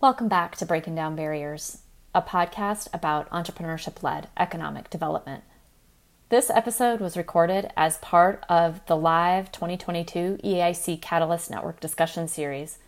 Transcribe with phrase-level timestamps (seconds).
[0.00, 1.82] Welcome back to Breaking Down Barriers,
[2.14, 5.44] a podcast about entrepreneurship led economic development.
[6.30, 12.78] This episode was recorded as part of the live 2022 EIC Catalyst Network discussion series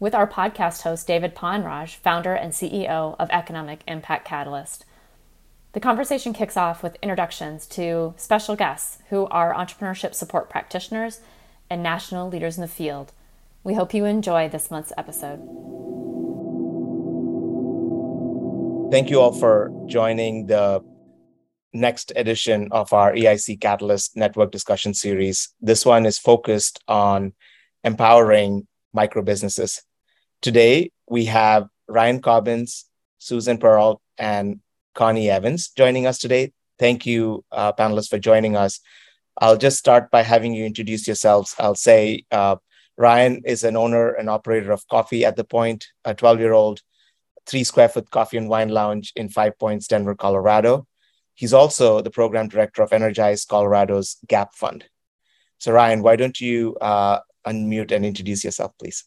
[0.00, 4.86] with our podcast host, David Ponraj, founder and CEO of Economic Impact Catalyst.
[5.74, 11.20] The conversation kicks off with introductions to special guests who are entrepreneurship support practitioners
[11.68, 13.12] and national leaders in the field.
[13.62, 15.46] We hope you enjoy this month's episode.
[18.90, 20.82] Thank you all for joining the
[21.74, 25.50] next edition of our EIC Catalyst Network discussion series.
[25.60, 27.34] This one is focused on
[27.84, 29.82] empowering micro businesses.
[30.40, 32.86] Today, we have Ryan Cobbins,
[33.18, 34.60] Susan Peralt, and
[34.94, 36.52] Connie Evans joining us today.
[36.78, 38.80] Thank you, uh, panelists, for joining us.
[39.36, 41.54] I'll just start by having you introduce yourselves.
[41.58, 42.56] I'll say uh,
[42.96, 46.80] Ryan is an owner and operator of Coffee at the Point, a 12 year old
[47.48, 50.86] three square foot coffee and wine lounge in Five Points, Denver, Colorado.
[51.34, 54.84] He's also the program director of Energize Colorado's GAP Fund.
[55.58, 59.04] So, Ryan, why don't you uh, unmute and introduce yourself, please?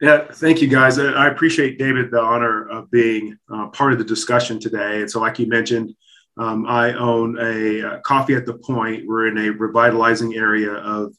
[0.00, 0.98] Yeah, thank you, guys.
[0.98, 5.00] I appreciate David the honor of being uh, part of the discussion today.
[5.00, 5.94] And so, like you mentioned,
[6.36, 9.06] um, I own a uh, coffee at the point.
[9.06, 11.14] We're in a revitalizing area of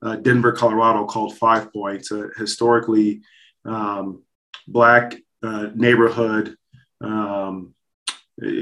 [0.00, 3.20] uh, Denver, Colorado, called Five Points, a historically
[3.66, 4.22] um,
[4.66, 6.56] black uh, neighborhood,
[7.00, 7.74] um,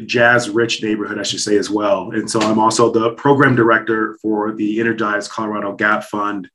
[0.06, 2.10] jazz rich neighborhood, I should say, as well.
[2.10, 6.48] And so I'm also the program director for the Energize Colorado Gap Fund.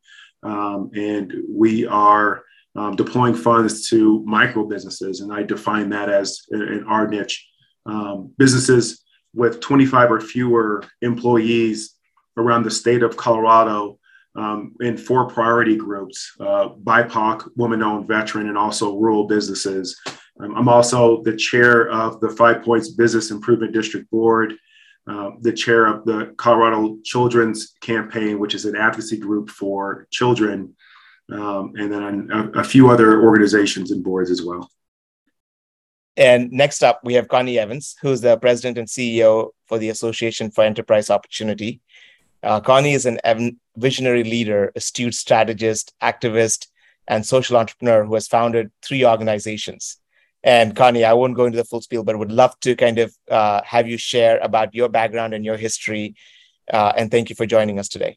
[0.44, 2.44] Um, and we are
[2.76, 5.22] um, deploying funds to micro businesses.
[5.22, 7.48] And I define that as in our niche
[7.86, 11.96] um, businesses with 25 or fewer employees
[12.38, 14.00] around the state of Colorado
[14.36, 20.00] um, in four priority groups uh, BIPOC, woman owned, veteran, and also rural businesses.
[20.40, 24.53] Um, I'm also the chair of the Five Points Business Improvement District Board,
[25.07, 30.75] uh, the chair of the Colorado Children's Campaign, which is an advocacy group for children,
[31.31, 34.69] um, and then a, a few other organizations and boards as well.
[36.18, 40.50] And next up, we have Connie Evans, who's the president and CEO for the Association
[40.50, 41.81] for Enterprise Opportunity.
[42.45, 43.19] Uh, Connie is an
[43.75, 46.67] visionary leader, astute strategist, activist,
[47.07, 49.97] and social entrepreneur who has founded three organizations.
[50.44, 53.16] And Connie, I won't go into the full spiel, but would love to kind of
[53.31, 56.16] uh, have you share about your background and your history.
[56.72, 58.16] Uh, and thank you for joining us today.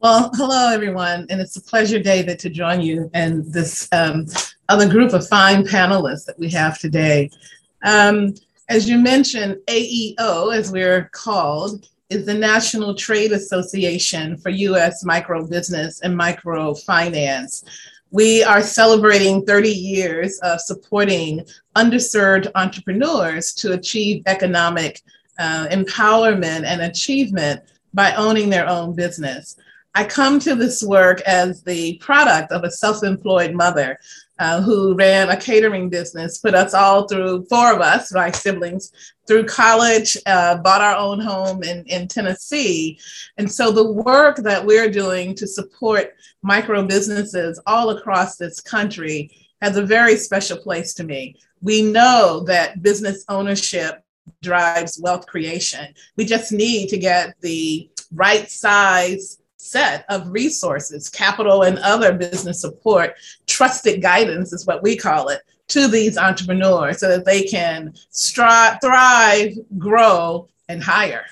[0.00, 1.26] Well, hello, everyone.
[1.28, 4.24] And it's a pleasure, David, to join you and this um,
[4.70, 7.28] other group of fine panelists that we have today.
[7.84, 8.32] Um,
[8.70, 15.04] as you mentioned, AEO, as we're called, is the National Trade Association for U.S.
[15.04, 17.62] Micro Business and Microfinance.
[18.10, 25.00] We are celebrating 30 years of supporting underserved entrepreneurs to achieve economic
[25.38, 27.62] uh, empowerment and achievement
[27.94, 29.56] by owning their own business.
[29.94, 33.96] I come to this work as the product of a self employed mother
[34.40, 38.90] uh, who ran a catering business, put us all through, four of us, my siblings,
[39.28, 42.98] through college, uh, bought our own home in, in Tennessee.
[43.36, 49.30] And so the work that we're doing to support micro businesses all across this country
[49.60, 51.36] has a very special place to me.
[51.60, 54.02] We know that business ownership
[54.42, 55.92] drives wealth creation.
[56.16, 62.60] We just need to get the right size set of resources, capital and other business
[62.60, 63.14] support,
[63.46, 68.78] trusted guidance is what we call it, to these entrepreneurs so that they can strive,
[68.80, 71.24] thrive, grow, and hire.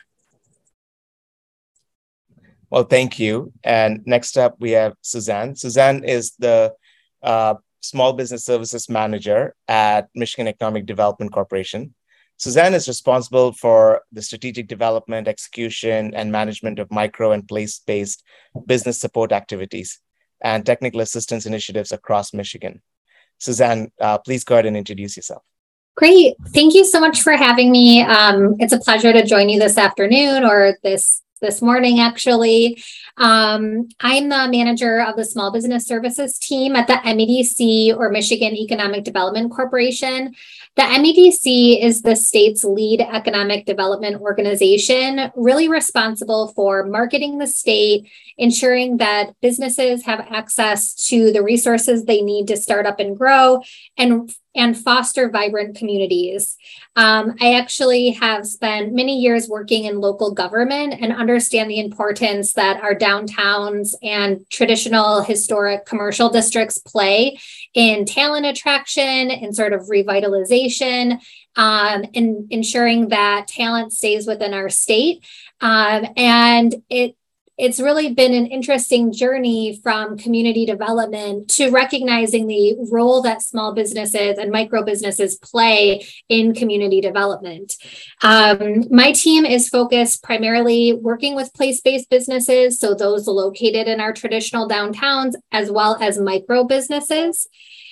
[2.71, 3.53] Well, thank you.
[3.65, 5.57] And next up, we have Suzanne.
[5.57, 6.75] Suzanne is the
[7.23, 11.95] uh, Small Business Services Manager at Michigan Economic Development Corporation.
[12.39, 18.23] Suzanne is responsible for the strategic development, execution, and management of micro and place based
[18.67, 20.01] business support activities
[20.41, 22.81] and technical assistance initiatives across Michigan.
[23.39, 25.43] Suzanne, uh, please go ahead and introduce yourself.
[25.97, 26.37] Great.
[26.55, 28.03] Thank you so much for having me.
[28.03, 32.83] Um, it's a pleasure to join you this afternoon or this this morning, actually.
[33.17, 38.55] Um, I'm the manager of the Small Business Services team at the MEDC or Michigan
[38.55, 40.35] Economic Development Corporation.
[40.77, 48.09] The MEDC is the state's lead economic development organization, really responsible for marketing the state,
[48.37, 53.63] ensuring that businesses have access to the resources they need to start up and grow,
[53.97, 56.57] and and foster vibrant communities.
[56.97, 62.55] Um, I actually have spent many years working in local government and understand the importance
[62.55, 67.39] that our downtowns and traditional historic commercial districts play
[67.75, 71.21] in talent attraction and sort of revitalization
[71.57, 75.25] um, and ensuring that talent stays within our state.
[75.61, 77.17] Um, and it
[77.59, 83.75] it's really been an interesting journey from community development to recognizing the role that small
[83.75, 87.75] businesses and micro businesses play in community development.
[88.23, 94.01] Um, my team is focused primarily working with place based businesses, so those located in
[94.01, 97.49] our traditional downtowns, as well as micro businesses.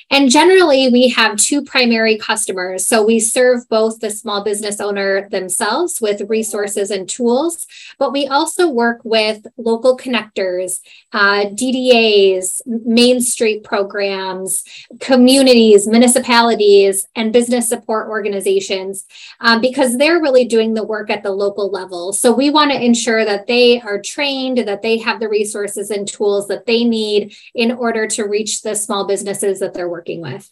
[0.09, 2.87] And generally, we have two primary customers.
[2.87, 7.67] So we serve both the small business owner themselves with resources and tools,
[7.99, 10.81] but we also work with local connectors,
[11.13, 14.63] uh, DDAs, Main Street programs,
[15.01, 19.07] communities, municipalities, and business support organizations
[19.41, 22.13] um, because they're really doing the work at the local level.
[22.13, 26.07] So we want to ensure that they are trained, that they have the resources and
[26.07, 30.51] tools that they need in order to reach the small businesses that they're working with.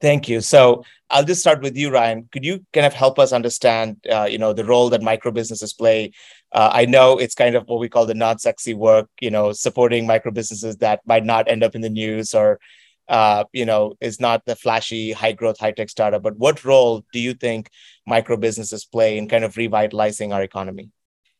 [0.00, 0.40] Thank you.
[0.40, 2.28] So I'll just start with you, Ryan.
[2.30, 5.72] Could you kind of help us understand, uh, you know, the role that micro businesses
[5.72, 6.12] play?
[6.52, 10.06] Uh, I know it's kind of what we call the non-sexy work, you know, supporting
[10.06, 12.60] micro businesses that might not end up in the news or,
[13.08, 16.22] uh, you know, is not the flashy, high growth, high tech startup.
[16.22, 17.68] But what role do you think
[18.06, 20.90] micro businesses play in kind of revitalizing our economy?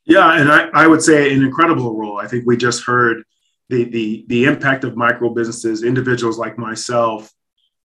[0.05, 2.19] Yeah, and I, I would say an incredible role.
[2.19, 3.23] I think we just heard
[3.69, 7.33] the the the impact of micro businesses, individuals like myself,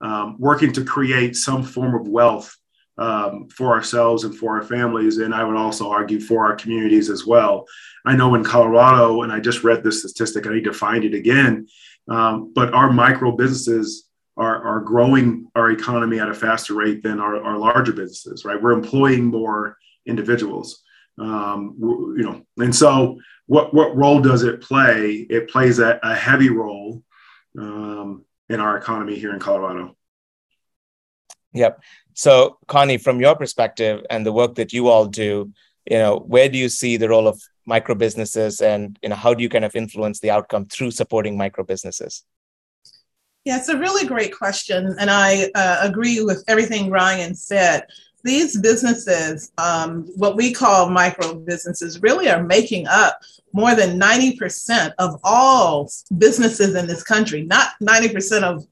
[0.02, 2.56] um, working to create some form of wealth
[2.98, 7.10] um, for ourselves and for our families, and I would also argue for our communities
[7.10, 7.66] as well.
[8.06, 10.46] I know in Colorado, and I just read this statistic.
[10.46, 11.68] I need to find it again,
[12.08, 17.20] um, but our micro businesses are, are growing our economy at a faster rate than
[17.20, 18.46] our, our larger businesses.
[18.46, 20.82] Right, we're employing more individuals.
[21.20, 25.26] Um, you know, and so what what role does it play?
[25.30, 27.04] It plays a, a heavy role
[27.58, 29.96] um, in our economy here in Colorado.
[31.54, 31.82] Yep.
[32.14, 35.52] So, Connie, from your perspective and the work that you all do,
[35.90, 39.34] you know, where do you see the role of micro businesses, and you know, how
[39.34, 42.24] do you kind of influence the outcome through supporting micro businesses?
[43.46, 47.86] Yeah, it's a really great question, and I uh, agree with everything Ryan said
[48.24, 53.20] these businesses, um, what we call micro businesses, really are making up
[53.54, 58.66] more than 90% of all businesses in this country, not 90% of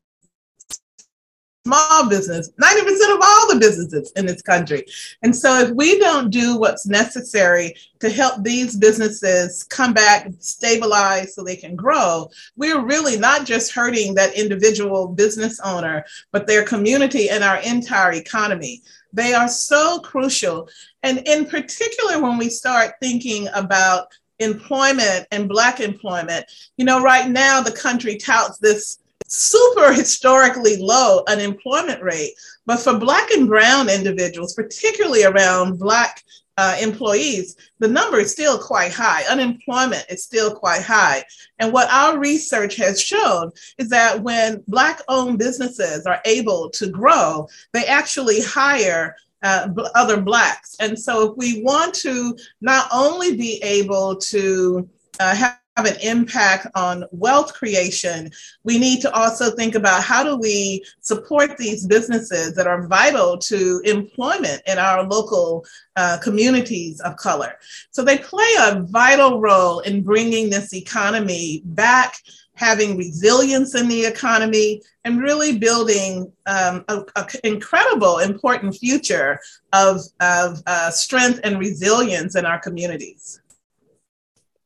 [1.66, 4.84] small business, 90% of all the businesses in this country.
[5.22, 11.36] And so if we don't do what's necessary to help these businesses come back, stabilize
[11.36, 16.64] so they can grow, we're really not just hurting that individual business owner, but their
[16.64, 18.82] community and our entire economy.
[19.14, 20.70] They are so crucial.
[21.04, 24.08] And in particular, when we start thinking about
[24.40, 26.46] employment and Black employment,
[26.78, 32.34] you know, right now the country touts this super historically low unemployment rate.
[32.66, 36.24] But for Black and Brown individuals, particularly around Black
[36.62, 39.24] uh, employees, the number is still quite high.
[39.24, 41.24] Unemployment is still quite high.
[41.58, 46.88] And what our research has shown is that when Black owned businesses are able to
[46.88, 50.76] grow, they actually hire uh, other Blacks.
[50.80, 54.88] And so if we want to not only be able to
[55.20, 58.30] uh, have have an impact on wealth creation,
[58.64, 63.38] we need to also think about how do we support these businesses that are vital
[63.38, 67.58] to employment in our local uh, communities of color.
[67.92, 72.18] So they play a vital role in bringing this economy back,
[72.54, 77.06] having resilience in the economy, and really building um, an
[77.44, 79.40] incredible, important future
[79.74, 83.41] of, of uh, strength and resilience in our communities.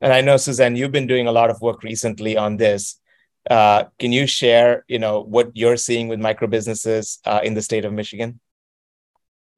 [0.06, 3.00] And I know Suzanne, you've been doing a lot of work recently on this.
[3.50, 7.60] Uh, can you share, you know, what you're seeing with micro businesses uh, in the
[7.60, 8.38] state of Michigan?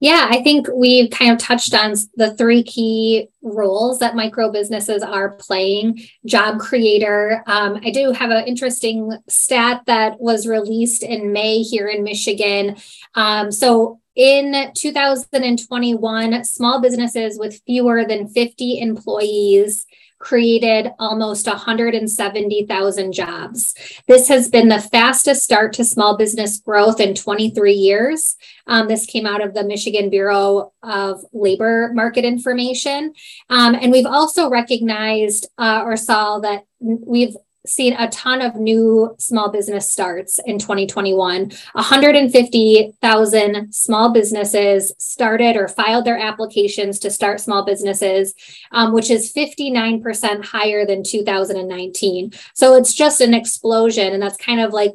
[0.00, 5.02] Yeah, I think we've kind of touched on the three key roles that micro businesses
[5.02, 6.00] are playing.
[6.25, 7.45] Job creator.
[7.47, 12.78] Um, I do have an interesting stat that was released in May here in Michigan.
[13.14, 19.85] Um, so in 2021, small businesses with fewer than 50 employees
[20.19, 23.75] created almost 170,000 jobs.
[24.07, 28.37] This has been the fastest start to small business growth in 23 years.
[28.67, 33.13] Um, this came out of the Michigan Bureau of Labor Market Information.
[33.49, 39.15] Um, and we've also recognized uh, or saw that we've seen a ton of new
[39.19, 41.50] small business starts in 2021.
[41.73, 48.35] 150,000 small businesses started or filed their applications to start small businesses,
[48.73, 52.33] um, which is 59% higher than 2019.
[52.55, 54.12] So it's just an explosion.
[54.12, 54.93] And that's kind of like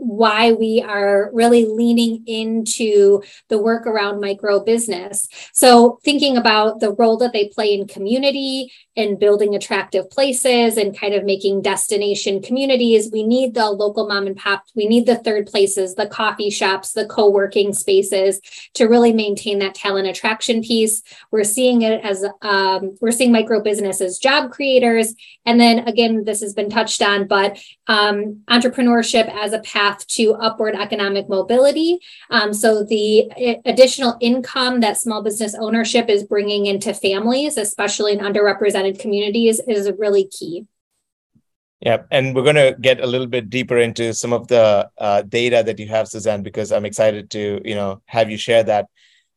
[0.00, 5.28] why we are really leaning into the work around micro business.
[5.52, 10.98] So, thinking about the role that they play in community and building attractive places and
[10.98, 15.16] kind of making destination communities, we need the local mom and pop, we need the
[15.16, 18.40] third places, the coffee shops, the co working spaces
[18.74, 21.02] to really maintain that talent attraction piece.
[21.30, 25.14] We're seeing it as um, we're seeing micro business as job creators.
[25.44, 30.34] And then again, this has been touched on, but um, entrepreneurship as a path to
[30.34, 31.98] upward economic mobility.
[32.30, 33.30] Um, so the
[33.64, 39.90] additional income that small business ownership is bringing into families, especially in underrepresented communities, is
[39.98, 40.66] really key.
[41.80, 45.22] Yeah, and we're going to get a little bit deeper into some of the uh,
[45.22, 48.86] data that you have, Suzanne, because I'm excited to you know have you share that.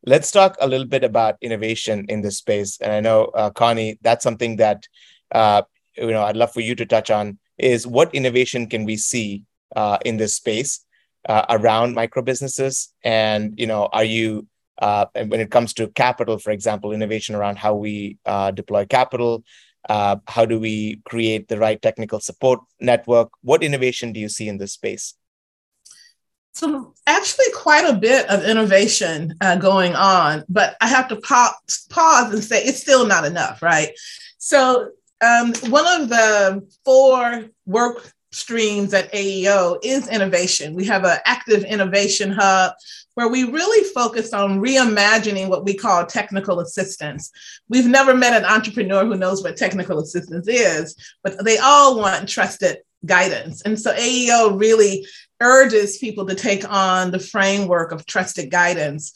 [0.06, 3.98] Let's talk a little bit about innovation in this space, and I know uh, Connie,
[4.02, 4.90] that's something that
[5.32, 5.62] uh,
[5.96, 7.40] you know I'd love for you to touch on.
[7.58, 9.44] Is what innovation can we see
[9.76, 10.86] uh, in this space
[11.28, 12.94] uh, around micro businesses?
[13.04, 14.48] And you know, are you
[14.82, 19.44] uh, when it comes to capital, for example, innovation around how we uh, deploy capital?
[19.90, 23.30] Uh, how do we create the right technical support network?
[23.42, 25.16] What innovation do you see in this space?
[26.54, 31.88] So, actually, quite a bit of innovation uh, going on, but I have to pause,
[31.90, 33.90] pause and say it's still not enough, right?
[34.38, 40.74] So, um, one of the four work streams at AEO is innovation.
[40.74, 42.74] We have an active innovation hub
[43.16, 47.32] where we really focus on reimagining what we call technical assistance.
[47.70, 52.28] We've never met an entrepreneur who knows what technical assistance is, but they all want
[52.28, 53.62] trusted guidance.
[53.62, 55.06] And so AEO really
[55.42, 59.14] urges people to take on the framework of trusted guidance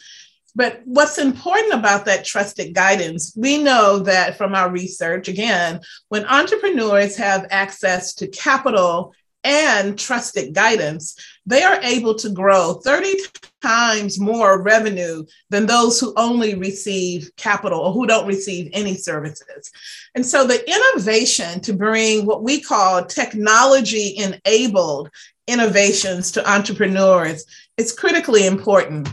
[0.57, 6.25] but what's important about that trusted guidance, we know that from our research, again, when
[6.25, 13.13] entrepreneurs have access to capital and trusted guidance, they are able to grow 30
[13.61, 19.71] times more revenue than those who only receive capital or who don't receive any services.
[20.15, 25.11] And so the innovation to bring what we call technology enabled
[25.45, 27.45] innovations to entrepreneurs
[27.77, 29.07] is critically important.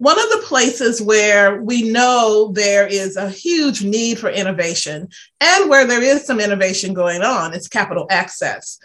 [0.00, 5.10] One of the places where we know there is a huge need for innovation
[5.42, 8.78] and where there is some innovation going on is capital access.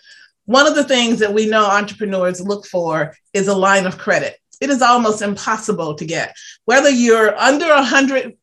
[0.44, 4.38] One of the things that we know entrepreneurs look for is a line of credit.
[4.60, 8.34] It is almost impossible to get, whether you're under a hundred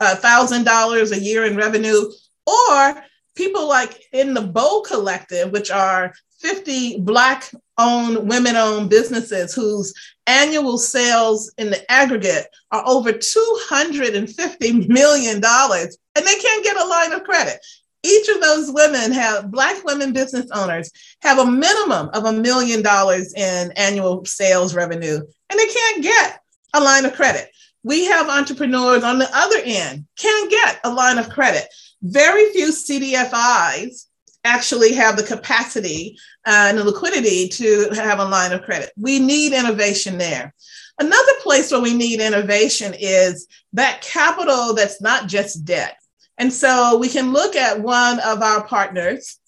[0.00, 2.10] uh, thousand dollars a year in revenue,
[2.46, 9.52] or people like in the Bow Collective, which are 50 Black owned, women owned businesses
[9.52, 9.92] whose
[10.26, 17.12] annual sales in the aggregate are over $250 million, and they can't get a line
[17.12, 17.58] of credit.
[18.04, 20.90] Each of those women have, Black women business owners
[21.22, 26.40] have a minimum of a million dollars in annual sales revenue, and they can't get
[26.74, 27.50] a line of credit.
[27.84, 31.68] We have entrepreneurs on the other end, can't get a line of credit.
[32.02, 34.06] Very few CDFIs
[34.44, 38.90] actually have the capacity uh, and the liquidity to have a line of credit.
[38.96, 40.54] We need innovation there.
[40.98, 45.96] Another place where we need innovation is that capital that's not just debt.
[46.38, 49.38] And so we can look at one of our partners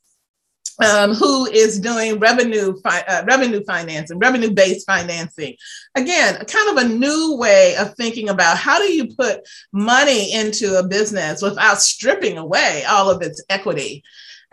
[0.84, 5.54] um, who is doing revenue fi- uh, revenue financing, revenue based financing.
[5.94, 10.78] Again, kind of a new way of thinking about how do you put money into
[10.78, 14.02] a business without stripping away all of its equity.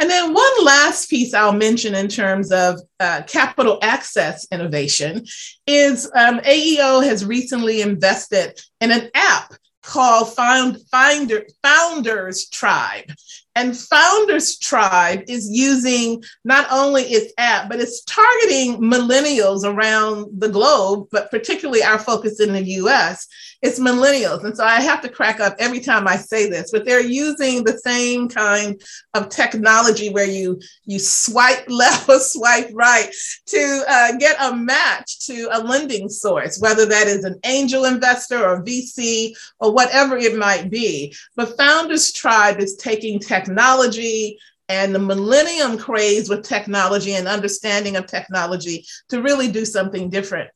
[0.01, 5.27] And then one last piece I'll mention in terms of uh, capital access innovation
[5.67, 9.53] is um, AEO has recently invested in an app
[9.83, 13.11] called Found, Finder, Founders Tribe.
[13.55, 20.49] And Founders Tribe is using not only its app, but it's targeting millennials around the
[20.49, 23.27] globe, but particularly our focus in the US
[23.61, 24.43] it's millennials.
[24.43, 27.63] And so I have to crack up every time I say this, but they're using
[27.63, 28.81] the same kind
[29.13, 33.09] of technology where you you swipe left or swipe right
[33.47, 38.43] to uh, get a match to a lending source, whether that is an angel investor
[38.43, 41.15] or VC or whatever it might be.
[41.35, 44.39] But Founders Tribe is taking technology
[44.69, 50.49] and the millennium craze with technology and understanding of technology to really do something different.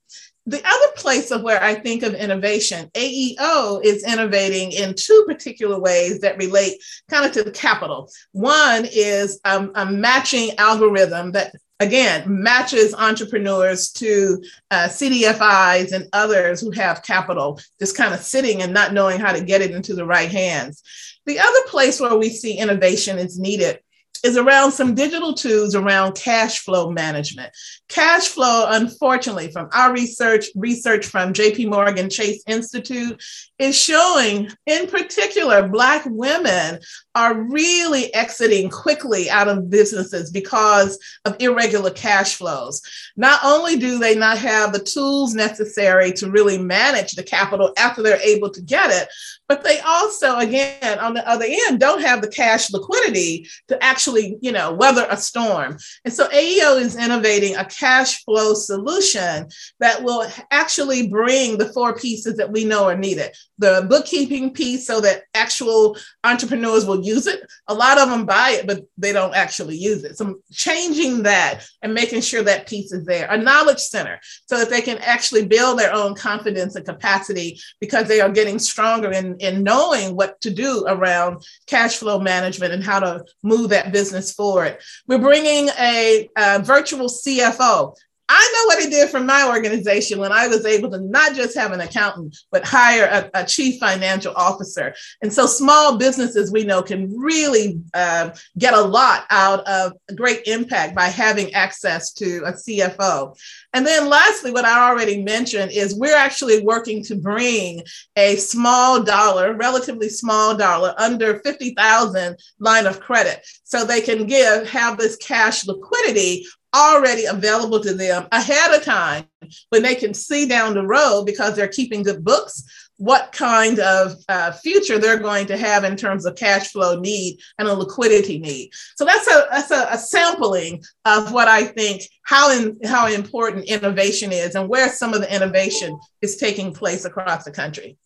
[0.46, 5.80] The other place of where I think of innovation, AEO is innovating in two particular
[5.80, 8.12] ways that relate kind of to the capital.
[8.32, 16.62] One is um, a matching algorithm that again matches entrepreneurs to uh, CDFIs and others
[16.62, 19.96] who have capital just kind of sitting and not knowing how to get it into
[19.96, 20.84] the right hands.
[21.26, 23.80] The other place where we see innovation is needed
[24.26, 27.56] is around some digital tools around cash flow management.
[27.88, 33.24] Cash flow, unfortunately, from our research, research from JP Morgan Chase Institute,
[33.60, 36.80] is showing, in particular, Black women
[37.14, 42.82] are really exiting quickly out of businesses because of irregular cash flows.
[43.16, 48.02] Not only do they not have the tools necessary to really manage the capital after
[48.02, 49.08] they're able to get it,
[49.48, 54.38] but they also, again, on the other end, don't have the cash liquidity to actually,
[54.42, 55.78] you know, weather a storm.
[56.04, 59.48] And so AEO is innovating a cash flow solution
[59.80, 64.86] that will actually bring the four pieces that we know are needed the bookkeeping piece
[64.86, 67.42] so that actual entrepreneurs will use it.
[67.68, 70.18] A lot of them buy it, but they don't actually use it.
[70.18, 73.28] So changing that and making sure that piece is there.
[73.30, 78.08] A knowledge center so that they can actually build their own confidence and capacity because
[78.08, 82.84] they are getting stronger in, in knowing what to do around cash flow management and
[82.84, 84.78] how to move that business forward.
[85.08, 87.96] We're bringing a, a virtual CFO
[88.28, 91.56] I know what he did for my organization when I was able to not just
[91.56, 94.96] have an accountant, but hire a, a chief financial officer.
[95.22, 100.48] And so small businesses we know can really uh, get a lot out of great
[100.48, 103.38] impact by having access to a CFO.
[103.74, 107.84] And then lastly, what I already mentioned is we're actually working to bring
[108.16, 114.68] a small dollar, relatively small dollar, under 50,000 line of credit so they can give,
[114.70, 119.26] have this cash liquidity already available to them ahead of time
[119.70, 122.64] when they can see down the road because they're keeping good books
[122.98, 127.38] what kind of uh, future they're going to have in terms of cash flow need
[127.60, 128.70] and a liquidity need.
[128.96, 133.66] So that's a that's a, a sampling of what I think how in, how important
[133.66, 137.98] innovation is and where some of the innovation is taking place across the country.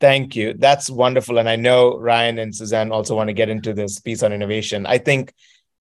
[0.00, 0.54] Thank you.
[0.54, 1.38] That's wonderful.
[1.38, 4.86] And I know Ryan and Suzanne also want to get into this piece on innovation.
[4.86, 5.34] I think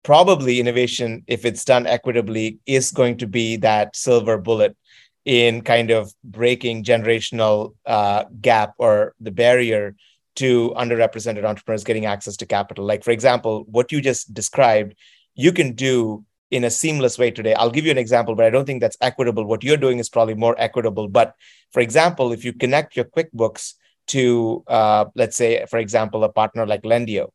[0.03, 4.77] probably innovation, if it's done equitably, is going to be that silver bullet
[5.25, 9.97] in kind of breaking generational uh, gap or the barrier
[10.37, 12.85] to underrepresented entrepreneurs getting access to capital.
[12.85, 14.95] Like, for example, what you just described,
[15.35, 17.55] you can do in a seamless way today.
[17.55, 19.45] I'll give you an example, but I don't think that's equitable.
[19.45, 21.09] What you're doing is probably more equitable.
[21.09, 21.35] But
[21.73, 23.75] for example, if you connect your QuickBooks
[24.09, 27.31] to, uh, let's say, for example, a partner like Lendio,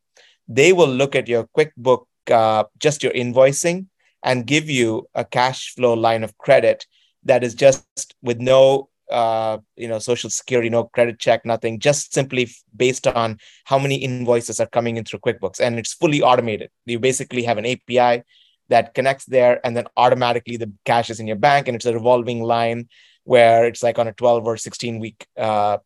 [0.48, 3.88] they will look at your QuickBook uh, just your invoicing
[4.24, 6.86] and give you a cash flow line of credit
[7.24, 12.14] that is just with no uh, you know social security no credit check nothing just
[12.14, 15.60] simply based on how many invoices are coming in through quickbooks.
[15.60, 16.70] And it's fully automated.
[16.86, 18.24] You basically have an api
[18.70, 21.94] that connects there and then automatically the cash is in your bank and it's a
[21.94, 22.88] revolving line
[23.26, 25.78] where it's like on a 12 or 16 week uh,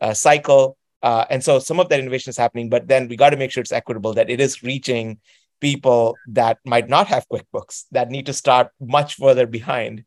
[0.00, 0.78] uh, cycle.
[1.02, 3.50] Uh, and so some of that innovation is happening but then we got to make
[3.50, 5.18] sure it's equitable that it is reaching
[5.60, 10.04] people that might not have QuickBooks that need to start much further behind.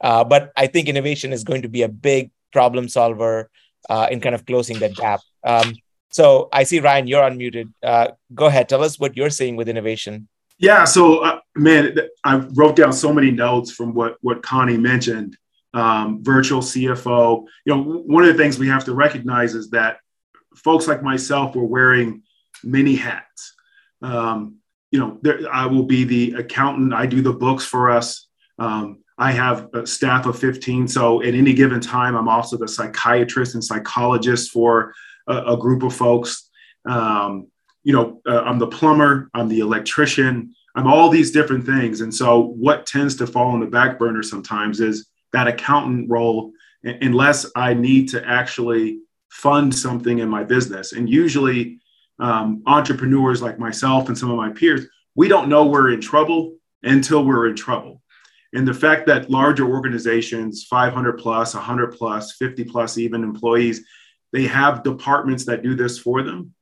[0.00, 3.50] Uh, but I think innovation is going to be a big problem solver
[3.88, 5.20] uh, in kind of closing that gap.
[5.44, 5.74] Um,
[6.10, 7.72] so I see Ryan, you're unmuted.
[7.82, 10.28] Uh, go ahead, tell us what you're seeing with innovation.
[10.58, 15.36] Yeah, so uh, man, I wrote down so many notes from what what Connie mentioned.
[15.72, 17.46] Um, virtual CFO.
[17.64, 19.98] You know, one of the things we have to recognize is that
[20.54, 22.22] folks like myself were wearing
[22.62, 23.54] many hats.
[24.00, 24.58] Um,
[24.94, 26.94] you know, there, I will be the accountant.
[26.94, 28.28] I do the books for us.
[28.60, 30.86] Um, I have a staff of 15.
[30.86, 34.94] So at any given time, I'm also the psychiatrist and psychologist for
[35.26, 36.48] a, a group of folks.
[36.88, 37.48] Um,
[37.82, 42.00] you know, uh, I'm the plumber, I'm the electrician, I'm all these different things.
[42.00, 46.52] And so what tends to fall on the back burner sometimes is that accountant role,
[46.84, 50.92] unless I need to actually fund something in my business.
[50.92, 51.80] And usually
[52.18, 56.56] um, entrepreneurs like myself and some of my peers, we don't know we're in trouble
[56.82, 58.02] until we're in trouble.
[58.52, 63.84] And the fact that larger organizations, 500 plus, 100 plus, 50 plus even employees,
[64.32, 66.54] they have departments that do this for them,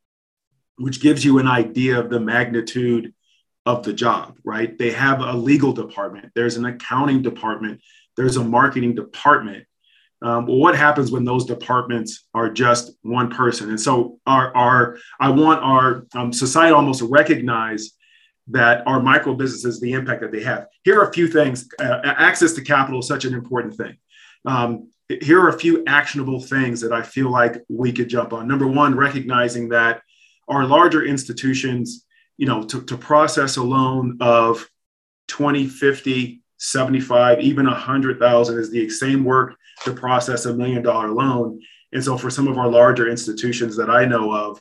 [0.76, 3.12] which gives you an idea of the magnitude
[3.66, 4.76] of the job, right?
[4.76, 7.80] They have a legal department, there's an accounting department,
[8.16, 9.66] there's a marketing department.
[10.22, 13.70] Um, what happens when those departments are just one person?
[13.70, 17.92] And so, our, our I want our um, society almost to recognize
[18.48, 20.66] that our micro businesses, the impact that they have.
[20.84, 21.68] Here are a few things.
[21.80, 23.96] Uh, access to capital is such an important thing.
[24.46, 24.88] um,
[25.20, 28.48] here are a few actionable things that I feel like we could jump on.
[28.48, 30.02] Number one, recognizing that
[30.48, 32.06] our larger institutions,
[32.36, 34.66] you know, to, to process a loan of
[35.28, 41.60] 20, 50, 75, even 100,000 is the same work to process a million dollar loan.
[41.92, 44.60] And so for some of our larger institutions that I know of,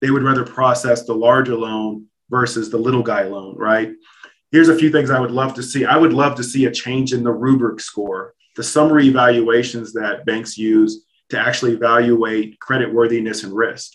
[0.00, 3.92] they would rather process the larger loan versus the little guy loan, right?
[4.50, 5.84] Here's a few things I would love to see.
[5.84, 10.24] I would love to see a change in the rubric score, the summary evaluations that
[10.24, 13.92] banks use to actually evaluate credit worthiness and risk.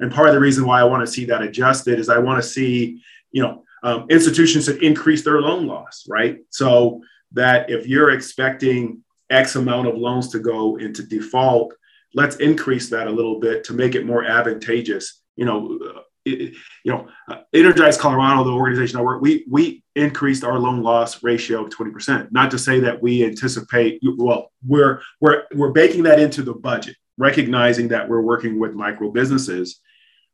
[0.00, 2.42] And part of the reason why I want to see that adjusted is I want
[2.42, 6.38] to see, you know, um, institutions that increase their loan loss, right?
[6.50, 9.02] So that if you're expecting
[9.32, 11.74] X amount of loans to go into default,
[12.14, 15.22] let's increase that a little bit to make it more advantageous.
[15.36, 19.82] You know, uh, it, you know, uh, Energize Colorado, the organization I work, we we
[19.96, 22.30] increased our loan loss ratio of 20%.
[22.30, 26.96] Not to say that we anticipate, well, we're we're we're baking that into the budget,
[27.18, 29.80] recognizing that we're working with micro businesses.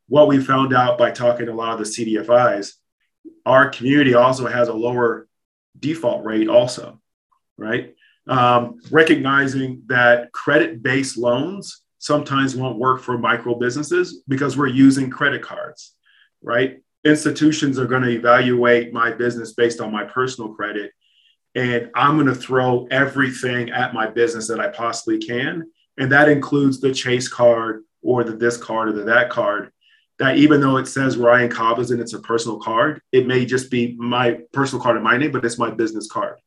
[0.08, 2.72] What we found out by talking to a lot of the CDFIs,
[3.44, 5.28] our community also has a lower
[5.78, 7.00] default rate, also,
[7.56, 7.94] right?
[8.28, 15.42] Um, recognizing that credit-based loans sometimes won't work for micro businesses because we're using credit
[15.42, 15.94] cards,
[16.42, 16.80] right?
[17.04, 20.92] Institutions are going to evaluate my business based on my personal credit.
[21.54, 25.70] And I'm going to throw everything at my business that I possibly can.
[25.96, 29.72] And that includes the Chase card or the this card or the that card.
[30.18, 33.70] That even though it says Ryan Cobbs and it's a personal card, it may just
[33.70, 36.38] be my personal card in my name, but it's my business card.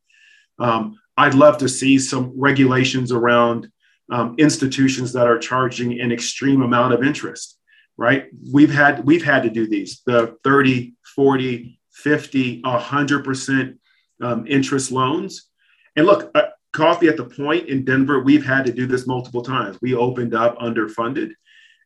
[0.58, 3.68] Um, I'd love to see some regulations around
[4.10, 7.58] um, institutions that are charging an extreme amount of interest
[7.96, 8.26] right?
[8.52, 13.78] We've had we've had to do these the 30 40 50 100%
[14.22, 15.48] um, interest loans.
[15.96, 19.42] And look uh, coffee at the point in denver we've had to do this multiple
[19.42, 19.78] times.
[19.82, 21.32] We opened up underfunded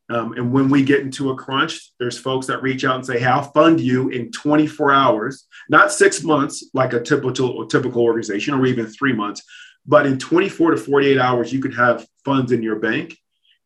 [0.08, 3.18] um, and when we get into a crunch there's folks that reach out and say
[3.18, 8.54] hey i'll fund you in 24 hours not six months like a typical typical organization
[8.54, 9.42] or even three months
[9.86, 13.16] but in 24 to 48 hours, you could have funds in your bank.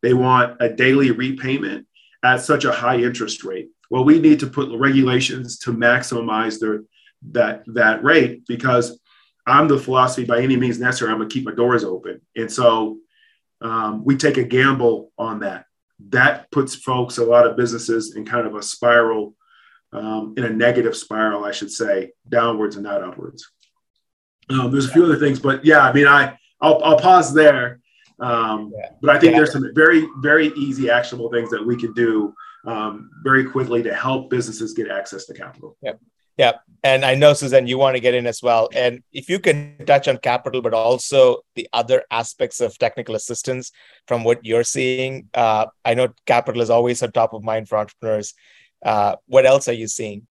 [0.01, 1.87] They want a daily repayment
[2.23, 3.69] at such a high interest rate.
[3.89, 6.83] Well, we need to put regulations to maximize their
[7.31, 8.99] that that rate because
[9.45, 11.11] I'm the philosophy by any means necessary.
[11.11, 12.97] I'm gonna keep my doors open, and so
[13.61, 15.65] um, we take a gamble on that.
[16.09, 19.35] That puts folks, a lot of businesses, in kind of a spiral,
[19.93, 23.49] um, in a negative spiral, I should say, downwards and not upwards.
[24.49, 27.79] Um, there's a few other things, but yeah, I mean, I I'll, I'll pause there.
[28.19, 28.89] Um, yeah.
[29.01, 29.39] But I think yeah.
[29.39, 32.33] there's some very very easy actionable things that we can do
[32.65, 35.77] um, very quickly to help businesses get access to capital.
[35.81, 35.99] Yep.
[36.37, 36.53] Yeah.
[36.83, 38.67] And I know, Susan, you want to get in as well.
[38.73, 43.71] And if you can touch on capital, but also the other aspects of technical assistance
[44.07, 47.77] from what you're seeing, uh, I know capital is always on top of mind for
[47.77, 48.33] entrepreneurs.
[48.83, 50.25] Uh, what else are you seeing?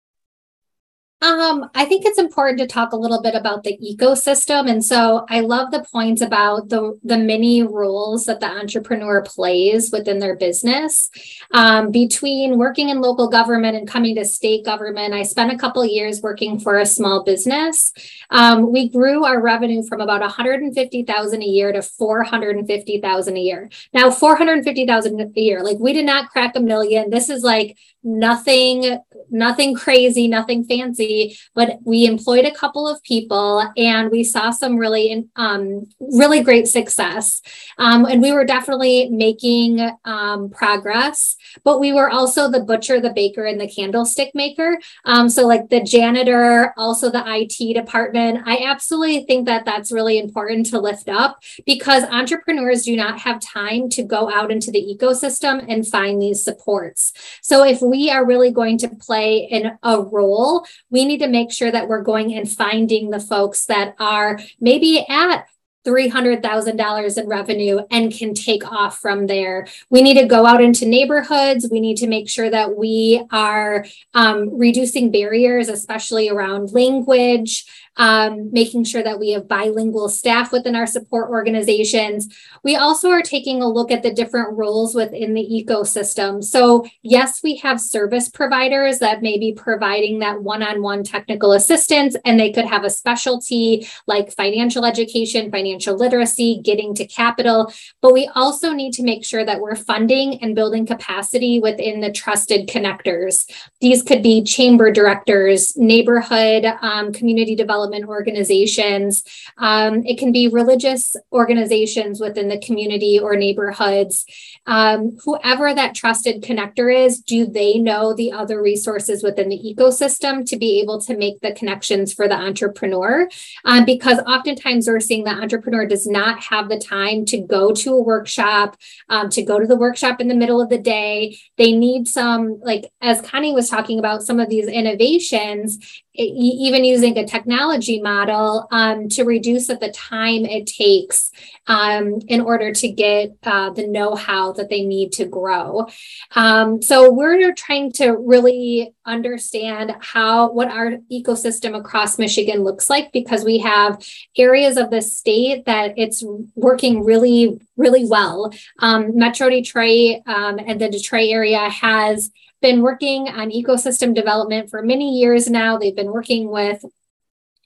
[1.19, 4.69] Um, I think it's important to talk a little bit about the ecosystem.
[4.69, 9.91] And so I love the points about the, the many roles that the entrepreneur plays
[9.91, 11.09] within their business.
[11.51, 15.83] Um, between working in local government and coming to state government, I spent a couple
[15.83, 17.93] years working for a small business.
[18.29, 23.69] Um, we grew our revenue from about 150,000 a year to 450,000 a year.
[23.91, 27.09] Now, 450,000 a year, like we did not crack a million.
[27.09, 27.75] This is like
[28.07, 28.97] nothing
[29.29, 34.77] nothing crazy nothing fancy but we employed a couple of people and we saw some
[34.77, 37.41] really um, really great success.
[37.77, 43.11] Um, and we were definitely making um, progress but we were also the butcher the
[43.13, 44.79] baker and the candlestick maker.
[45.03, 48.43] Um, so like the janitor also the it department.
[48.45, 53.41] I absolutely think that that's really important to lift up because entrepreneurs do not have
[53.41, 57.11] time to go out into the ecosystem and find these supports.
[57.41, 61.27] So if we we are really going to play in a role, we need to
[61.27, 65.47] make sure that we're going and finding the folks that are maybe at
[65.83, 69.65] $300,000 in revenue and can take off from there.
[69.89, 71.69] We need to go out into neighborhoods.
[71.71, 77.65] We need to make sure that we are um, reducing barriers, especially around language,
[77.97, 82.33] um, making sure that we have bilingual staff within our support organizations.
[82.63, 86.43] We also are taking a look at the different roles within the ecosystem.
[86.43, 91.53] So, yes, we have service providers that may be providing that one on one technical
[91.53, 97.71] assistance, and they could have a specialty like financial education, financial literacy, getting to capital.
[98.01, 102.11] But we also need to make sure that we're funding and building capacity within the
[102.11, 103.49] trusted connectors.
[103.81, 109.23] These could be chamber directors, neighborhood um, community development development organizations.
[109.57, 114.25] Um, it can be religious organizations within the community or neighborhoods.
[114.65, 120.45] Um, whoever that trusted connector is, do they know the other resources within the ecosystem
[120.45, 123.29] to be able to make the connections for the entrepreneur?
[123.65, 127.91] Um, because oftentimes we're seeing that entrepreneur does not have the time to go to
[127.91, 128.77] a workshop,
[129.09, 131.37] um, to go to the workshop in the middle of the day.
[131.57, 135.79] They need some, like as Connie was talking about, some of these innovations
[136.17, 141.31] even using a technology model um, to reduce the time it takes
[141.67, 145.87] um, in order to get uh, the know-how that they need to grow.
[146.35, 153.11] Um, so we're trying to really understand how what our ecosystem across Michigan looks like
[153.11, 154.03] because we have
[154.37, 156.23] areas of the state that it's
[156.55, 158.51] working really really well.
[158.79, 164.81] Um, Metro Detroit um, and the Detroit area has been working on ecosystem development for
[164.81, 165.77] many years now.
[165.77, 166.83] They've been working with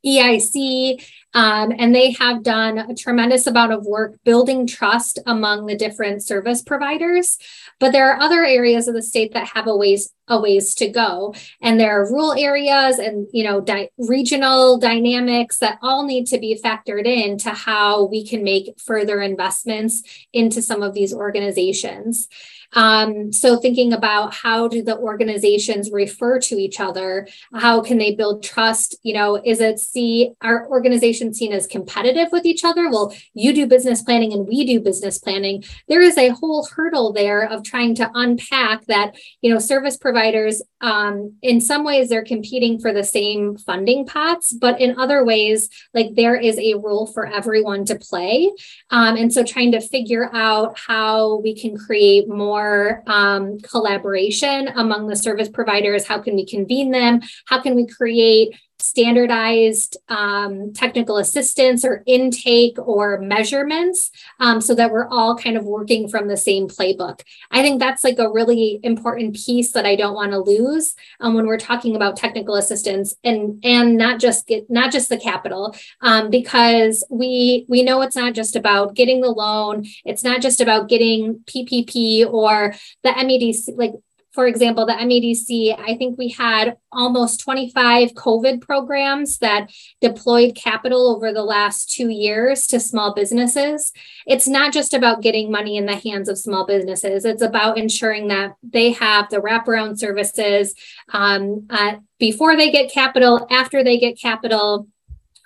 [0.05, 5.75] EIC, um, and they have done a tremendous amount of work building trust among the
[5.75, 7.37] different service providers.
[7.79, 10.87] But there are other areas of the state that have a ways a ways to
[10.87, 16.25] go, and there are rural areas and you know di- regional dynamics that all need
[16.27, 21.13] to be factored in to how we can make further investments into some of these
[21.13, 22.27] organizations.
[22.73, 27.27] Um, so thinking about how do the organizations refer to each other?
[27.53, 28.95] How can they build trust?
[29.03, 32.89] You know, is it see our organization seen as competitive with each other?
[32.89, 35.63] Well, you do business planning and we do business planning.
[35.87, 40.61] There is a whole hurdle there of trying to unpack that, you know, service providers,
[40.81, 45.69] um, in some ways they're competing for the same funding pots, but in other ways,
[45.93, 48.51] like there is a role for everyone to play.
[48.89, 55.07] Um, and so trying to figure out how we can create more um, collaboration among
[55.07, 56.05] the service providers?
[56.05, 57.21] How can we convene them?
[57.45, 58.55] How can we create
[58.91, 65.63] standardized um, technical assistance or intake or measurements um, so that we're all kind of
[65.63, 67.21] working from the same playbook.
[67.51, 71.35] I think that's like a really important piece that I don't want to lose um,
[71.35, 75.73] when we're talking about technical assistance and and not just get not just the capital
[76.01, 79.85] um, because we we know it's not just about getting the loan.
[80.03, 83.93] It's not just about getting PPP or the MEDC like
[84.33, 91.13] for example, the MEDC, I think we had almost 25 COVID programs that deployed capital
[91.13, 93.91] over the last two years to small businesses.
[94.25, 98.29] It's not just about getting money in the hands of small businesses, it's about ensuring
[98.29, 100.75] that they have the wraparound services
[101.11, 104.87] um, uh, before they get capital, after they get capital,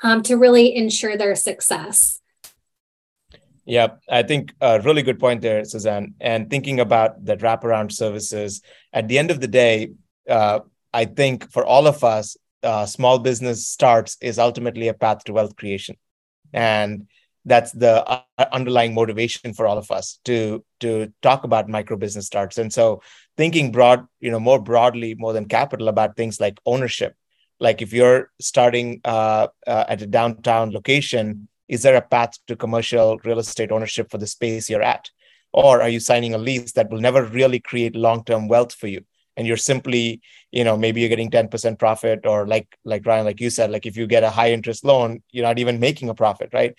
[0.03, 2.21] um, to really ensure their success.
[3.65, 6.13] Yeah, I think a really good point there, Suzanne.
[6.21, 8.61] And thinking about the wraparound services,
[8.93, 9.91] at the end of the day,
[10.29, 10.59] uh,
[10.93, 15.33] I think for all of us, uh, small business starts is ultimately a path to
[15.33, 15.97] wealth creation,
[16.53, 17.07] and
[17.43, 22.57] that's the underlying motivation for all of us to to talk about micro business starts.
[22.57, 23.01] And so,
[23.35, 27.15] thinking broad, you know, more broadly, more than capital, about things like ownership.
[27.59, 32.55] Like if you're starting uh, uh at a downtown location is there a path to
[32.55, 35.09] commercial real estate ownership for the space you're at?
[35.53, 39.05] Or are you signing a lease that will never really create long-term wealth for you?
[39.37, 40.21] And you're simply
[40.55, 43.85] you know maybe you're getting 10% profit or like like ryan like you said like
[43.85, 46.73] if you get a high interest loan you're not even making a profit right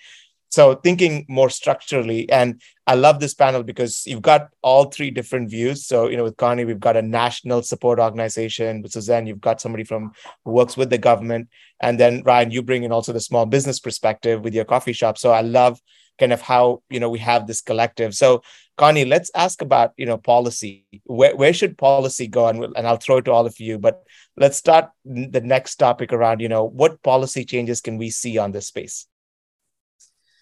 [0.57, 5.51] so thinking more structurally, and I love this panel because you've got all three different
[5.51, 5.85] views.
[5.85, 8.81] So, you know, with Connie, we've got a national support organization.
[8.81, 11.49] With Suzanne, you've got somebody from who works with the government.
[11.79, 15.19] And then Ryan, you bring in also the small business perspective with your coffee shop.
[15.19, 15.79] So I love
[16.17, 18.15] kind of how, you know, we have this collective.
[18.15, 18.41] So
[18.77, 20.87] Connie, let's ask about, you know, policy.
[21.03, 22.47] Where, where should policy go?
[22.47, 24.01] And, and I'll throw it to all of you, but
[24.37, 28.53] let's start the next topic around, you know, what policy changes can we see on
[28.53, 29.05] this space?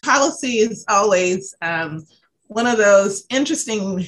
[0.06, 2.06] Policy is always um,
[2.48, 4.06] one of those interesting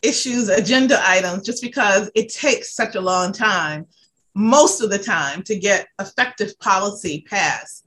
[0.00, 3.86] issues, agenda items, just because it takes such a long time,
[4.34, 7.86] most of the time, to get effective policy passed.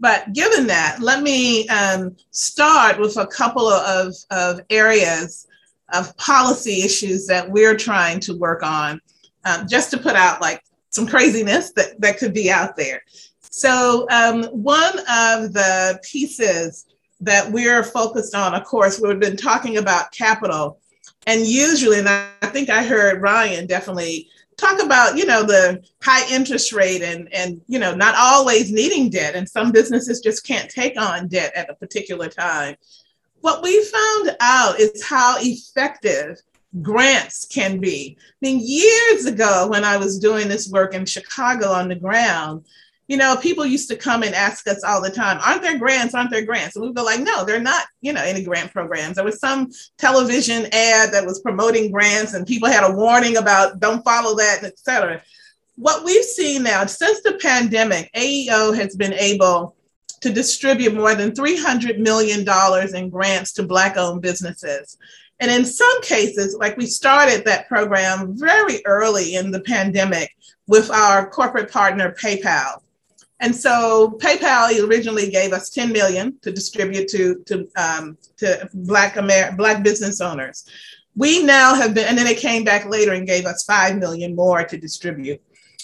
[0.00, 5.46] But given that, let me um, start with a couple of, of areas
[5.92, 9.00] of policy issues that we're trying to work on,
[9.44, 13.02] um, just to put out like some craziness that, that could be out there.
[13.50, 16.86] So, um, one of the pieces
[17.20, 20.78] that we're focused on, of course, we've been talking about capital.
[21.26, 26.28] And usually, and I think I heard Ryan definitely talk about, you know, the high
[26.32, 29.34] interest rate and, and, you know, not always needing debt.
[29.34, 32.76] And some businesses just can't take on debt at a particular time.
[33.40, 36.40] What we found out is how effective
[36.82, 38.16] grants can be.
[38.20, 42.64] I mean, years ago, when I was doing this work in Chicago on the ground,
[43.08, 46.14] you know, people used to come and ask us all the time, aren't there grants?
[46.14, 46.74] Aren't there grants?
[46.74, 49.16] And we'd be like, no, they're not, you know, any grant programs.
[49.16, 53.78] There was some television ad that was promoting grants and people had a warning about
[53.78, 55.22] don't follow that, et cetera.
[55.76, 59.76] What we've seen now, since the pandemic, AEO has been able
[60.22, 62.40] to distribute more than $300 million
[62.94, 64.96] in grants to Black owned businesses.
[65.38, 70.34] And in some cases, like we started that program very early in the pandemic
[70.66, 72.80] with our corporate partner, PayPal.
[73.40, 79.16] And so PayPal originally gave us 10 million to distribute to, to, um, to Black,
[79.16, 80.64] Amer- Black business owners.
[81.14, 84.34] We now have been, and then they came back later and gave us 5 million
[84.34, 85.40] more to distribute.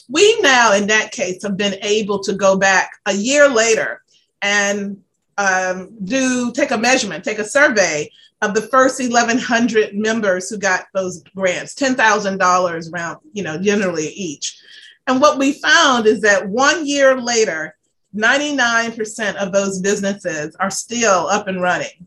[0.08, 4.02] We now, in that case, have been able to go back a year later
[4.40, 5.02] and
[5.38, 8.10] um, do take a measurement, take a survey
[8.42, 14.60] of the first 1,100 members who got those grants, $10,000 round, you know, generally each.
[15.06, 17.76] And what we found is that one year later,
[18.14, 22.06] 99% of those businesses are still up and running.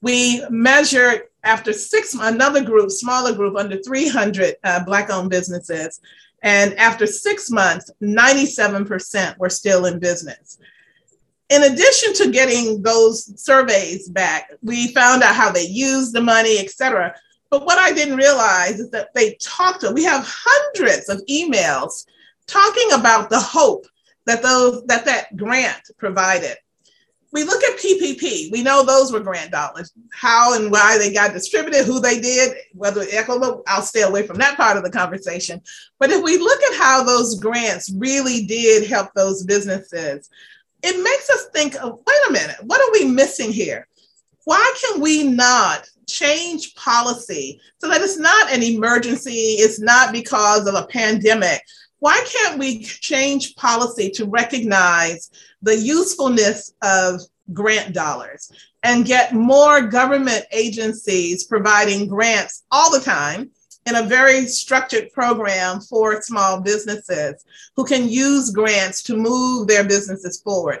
[0.00, 6.00] We measured after six, another group, smaller group, under 300 uh, Black owned businesses.
[6.42, 10.58] And after six months, 97% were still in business.
[11.48, 16.58] In addition to getting those surveys back, we found out how they used the money,
[16.58, 17.14] et cetera.
[17.50, 22.06] But what I didn't realize is that they talked to, we have hundreds of emails
[22.46, 23.86] talking about the hope
[24.26, 26.56] that those that that grant provided.
[27.32, 28.50] We look at PPP.
[28.50, 29.92] We know those were grant dollars.
[30.12, 33.04] How and why they got distributed, who they did, whether.
[33.66, 35.60] I'll stay away from that part of the conversation.
[35.98, 40.30] But if we look at how those grants really did help those businesses,
[40.82, 41.74] it makes us think.
[41.82, 43.86] of Wait a minute, what are we missing here?
[44.44, 49.56] Why can we not change policy so that it's not an emergency?
[49.58, 51.60] It's not because of a pandemic
[51.98, 55.30] why can't we change policy to recognize
[55.62, 57.20] the usefulness of
[57.52, 58.50] grant dollars
[58.82, 63.50] and get more government agencies providing grants all the time
[63.86, 67.44] in a very structured program for small businesses
[67.76, 70.80] who can use grants to move their businesses forward.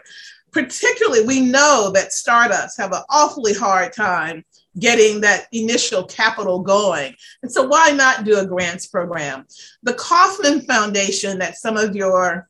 [0.50, 4.44] Particularly, we know that startups have an awfully hard time
[4.78, 7.14] getting that initial capital going.
[7.42, 9.46] And so, why not do a grants program?
[9.82, 12.48] The Kauffman Foundation, that some of your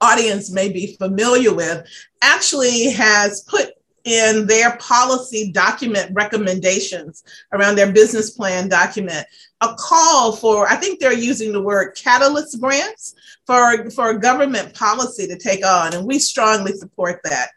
[0.00, 1.86] audience may be familiar with,
[2.22, 3.72] actually has put
[4.04, 9.26] in their policy document recommendations around their business plan document
[9.60, 15.26] a call for i think they're using the word catalyst grants for for government policy
[15.26, 17.50] to take on and we strongly support that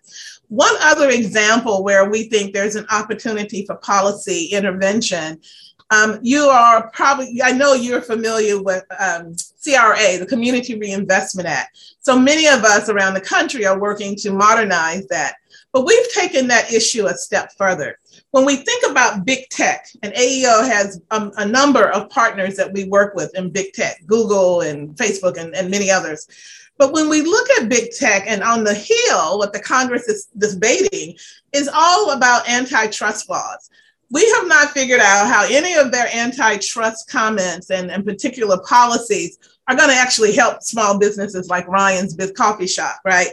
[0.52, 5.40] one other example where we think there's an opportunity for policy intervention.
[5.92, 9.34] Um, you are probably, I know you're familiar with um,
[9.64, 11.80] CRA, the Community Reinvestment Act.
[12.02, 15.36] So many of us around the country are working to modernize that.
[15.72, 17.98] But we've taken that issue a step further.
[18.32, 22.74] When we think about big tech, and AEO has um, a number of partners that
[22.74, 26.28] we work with in big tech, Google and Facebook and, and many others.
[26.82, 30.26] But when we look at big tech and on the Hill, what the Congress is
[30.36, 31.16] debating
[31.54, 33.70] is all about antitrust laws.
[34.10, 39.38] We have not figured out how any of their antitrust comments and, and particular policies
[39.68, 43.30] are going to actually help small businesses like Ryan's Biz Coffee Shop, right?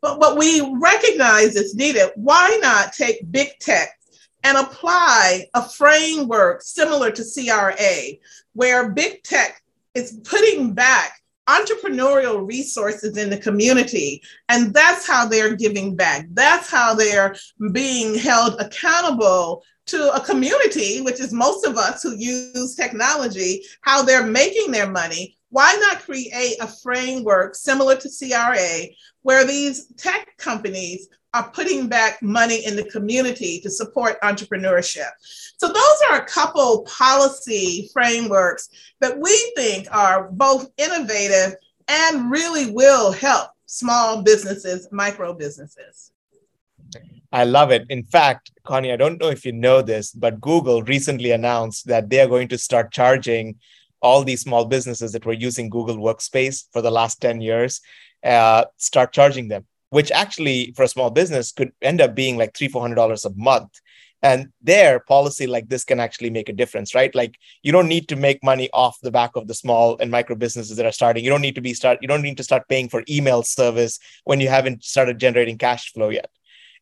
[0.00, 2.10] But what we recognize is needed.
[2.14, 3.98] Why not take big tech
[4.44, 8.20] and apply a framework similar to CRA,
[8.52, 9.64] where big tech
[9.96, 14.22] is putting back entrepreneurial resources in the community.
[14.48, 16.26] And that's how they're giving back.
[16.32, 17.36] That's how they're
[17.72, 24.02] being held accountable to a community, which is most of us who use technology, how
[24.02, 25.36] they're making their money.
[25.50, 28.86] Why not create a framework similar to CRA
[29.22, 35.10] where these tech companies are putting back money in the community to support entrepreneurship.
[35.58, 38.68] So, those are a couple policy frameworks
[39.00, 41.56] that we think are both innovative
[41.88, 46.12] and really will help small businesses, micro businesses.
[47.32, 47.84] I love it.
[47.90, 52.08] In fact, Connie, I don't know if you know this, but Google recently announced that
[52.08, 53.56] they are going to start charging
[54.00, 57.80] all these small businesses that were using Google Workspace for the last 10 years,
[58.22, 62.52] uh, start charging them which actually for a small business could end up being like
[62.52, 63.80] three, four hundred dollars a month.
[64.24, 67.14] And their policy like this can actually make a difference, right?
[67.14, 70.34] Like you don't need to make money off the back of the small and micro
[70.34, 71.22] businesses that are starting.
[71.22, 71.98] You don't need to be start.
[72.02, 75.92] You don't need to start paying for email service when you haven't started generating cash
[75.92, 76.30] flow yet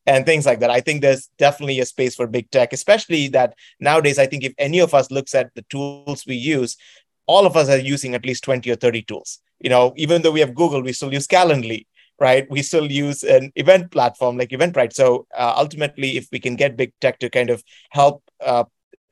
[0.06, 0.70] and things like that.
[0.70, 4.54] I think there's definitely a space for big tech, especially that nowadays, I think if
[4.56, 6.78] any of us looks at the tools we use,
[7.26, 9.40] all of us are using at least 20 or 30 tools.
[9.60, 11.86] You know, even though we have Google, we still use Calendly
[12.18, 12.48] right?
[12.50, 14.92] We still use an event platform like Eventbrite.
[14.92, 18.64] So uh, ultimately, if we can get big tech to kind of help uh,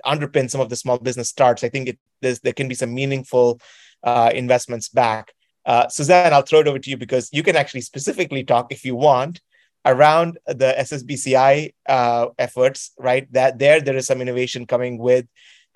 [0.04, 3.60] underpin some of the small business starts, I think it, there can be some meaningful
[4.02, 5.32] uh, investments back.
[5.66, 8.84] Uh, Suzanne, I'll throw it over to you because you can actually specifically talk if
[8.84, 9.40] you want
[9.84, 13.30] around the SSBCI uh, efforts, right?
[13.32, 15.26] That there there is some innovation coming with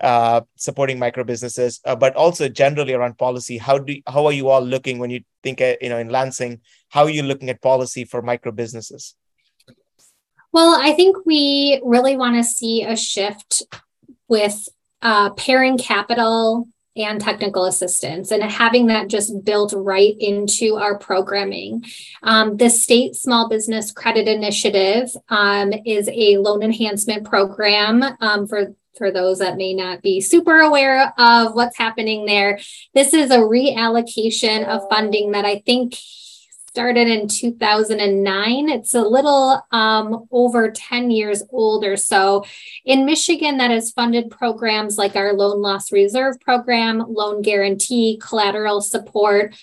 [0.01, 3.59] uh, supporting micro businesses, uh, but also generally around policy.
[3.59, 6.61] How do how are you all looking when you think uh, you know in Lansing?
[6.88, 9.14] How are you looking at policy for micro businesses?
[10.53, 13.62] Well, I think we really want to see a shift
[14.28, 14.68] with
[15.03, 21.84] uh, pairing capital and technical assistance and having that just built right into our programming.
[22.22, 28.76] Um, the State Small Business Credit Initiative um, is a loan enhancement program um, for
[28.97, 32.59] for those that may not be super aware of what's happening there.
[32.95, 35.97] This is a reallocation of funding that I think
[36.74, 38.68] started in 2009.
[38.68, 42.45] It's a little um, over 10 years old or so.
[42.84, 48.80] In Michigan, that has funded programs like our Loan Loss Reserve Program, Loan Guarantee, Collateral
[48.80, 49.55] Support,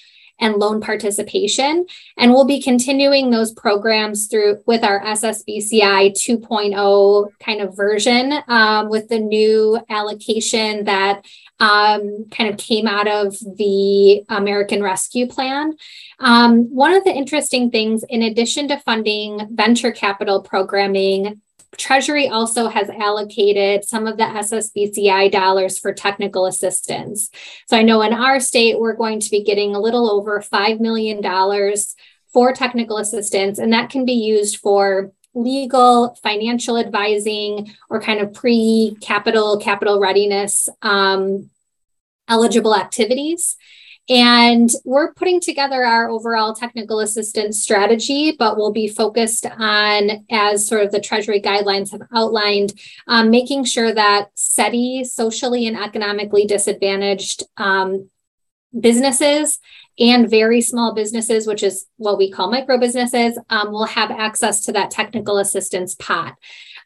[0.41, 1.85] and loan participation.
[2.17, 8.89] And we'll be continuing those programs through with our SSBCI 2.0 kind of version um,
[8.89, 11.23] with the new allocation that
[11.59, 15.75] um, kind of came out of the American Rescue Plan.
[16.19, 21.39] Um, one of the interesting things, in addition to funding venture capital programming,
[21.77, 27.29] Treasury also has allocated some of the SSBCI dollars for technical assistance.
[27.67, 30.79] So I know in our state, we're going to be getting a little over $5
[30.79, 31.23] million
[32.33, 38.33] for technical assistance, and that can be used for legal, financial advising, or kind of
[38.33, 41.49] pre capital, capital readiness um,
[42.27, 43.55] eligible activities.
[44.09, 50.67] And we're putting together our overall technical assistance strategy, but we'll be focused on, as
[50.67, 52.73] sort of the Treasury guidelines have outlined,
[53.07, 58.09] um, making sure that SEDI, socially and economically disadvantaged um,
[58.77, 59.59] businesses
[59.99, 64.65] and very small businesses, which is what we call micro businesses, um, will have access
[64.65, 66.35] to that technical assistance pot.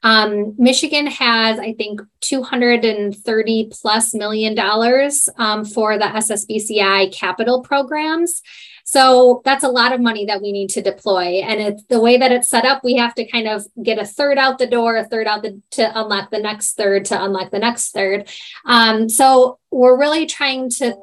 [0.03, 8.41] Um, Michigan has, I think, 230 plus million dollars um, for the SSBCI capital programs.
[8.87, 11.41] So that's a lot of money that we need to deploy.
[11.41, 14.05] And it's the way that it's set up, we have to kind of get a
[14.05, 17.49] third out the door, a third out the, to unlock the next third, to unlock
[17.49, 18.29] the next third.
[18.63, 20.95] Um, so we're really trying to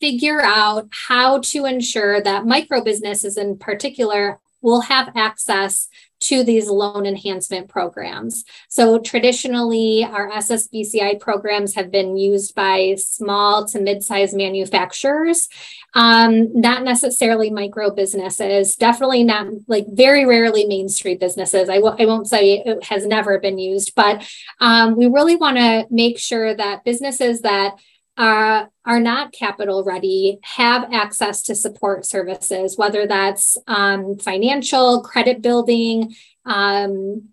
[0.00, 5.88] figure out how to ensure that micro businesses in particular will have access
[6.20, 8.44] to these loan enhancement programs.
[8.68, 15.48] So traditionally, our SSBCI programs have been used by small to mid-sized manufacturers,
[15.94, 21.68] um, not necessarily micro businesses, definitely not like very rarely Main Street businesses.
[21.68, 24.22] I w- I won't say it has never been used, but
[24.60, 27.76] um, we really want to make sure that businesses that
[28.20, 35.40] uh, are not capital ready have access to support services, whether that's um, financial, credit
[35.40, 36.14] building,
[36.44, 37.30] um,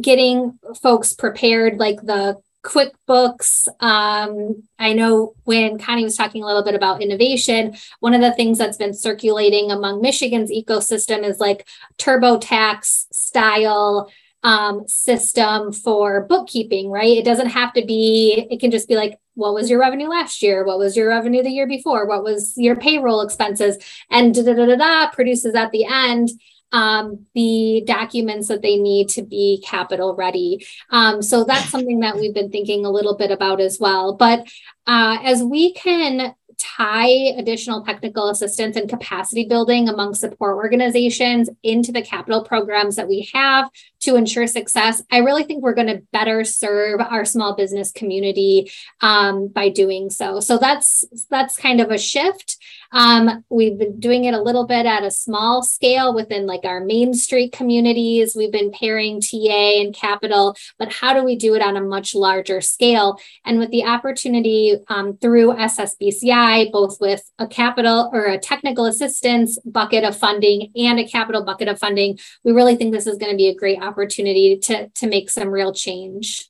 [0.00, 3.68] getting folks prepared, like the QuickBooks.
[3.78, 8.32] Um, I know when Connie was talking a little bit about innovation, one of the
[8.32, 11.68] things that's been circulating among Michigan's ecosystem is like
[11.98, 14.10] TurboTax style
[14.42, 17.16] um, system for bookkeeping, right?
[17.16, 20.42] It doesn't have to be, it can just be like, what was your revenue last
[20.42, 20.64] year?
[20.64, 22.06] What was your revenue the year before?
[22.06, 23.76] What was your payroll expenses?
[24.10, 26.30] And da da da da, produces at the end
[26.72, 30.66] um, the documents that they need to be capital ready.
[30.90, 34.14] Um, so that's something that we've been thinking a little bit about as well.
[34.14, 34.48] But
[34.86, 41.92] uh, as we can tie additional technical assistance and capacity building among support organizations into
[41.92, 43.68] the capital programs that we have
[44.00, 48.70] to ensure success, I really think we're going to better serve our small business community
[49.00, 50.40] um, by doing so.
[50.40, 52.56] So that's that's kind of a shift.
[52.92, 56.80] Um, we've been doing it a little bit at a small scale within like our
[56.80, 58.34] Main Street communities.
[58.36, 62.14] We've been pairing TA and capital, but how do we do it on a much
[62.14, 63.18] larger scale?
[63.44, 69.58] And with the opportunity um, through SSBCI, both with a capital or a technical assistance
[69.64, 73.32] bucket of funding and a capital bucket of funding, we really think this is going
[73.32, 76.48] to be a great opportunity to, to make some real change.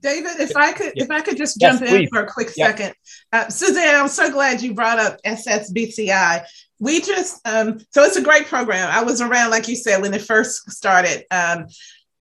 [0.00, 2.94] David, if I could, if I could just jump yes, in for a quick second,
[3.32, 6.44] uh, Suzanne, I'm so glad you brought up SSBCI.
[6.78, 8.88] We just, um, so it's a great program.
[8.90, 11.66] I was around, like you said, when it first started, um,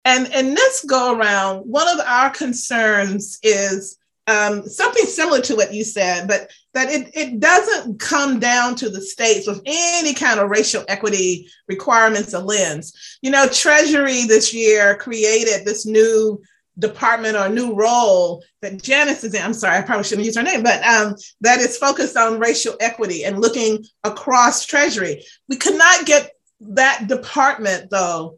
[0.05, 1.61] and and this go around.
[1.61, 3.97] One of our concerns is
[4.27, 8.89] um, something similar to what you said, but that it, it doesn't come down to
[8.89, 13.17] the states with any kind of racial equity requirements or lens.
[13.21, 16.41] You know, Treasury this year created this new
[16.79, 19.41] department or new role that Janice is in.
[19.41, 22.75] I'm sorry, I probably shouldn't use her name, but um, that is focused on racial
[22.79, 25.23] equity and looking across Treasury.
[25.47, 28.37] We could not get that department, though,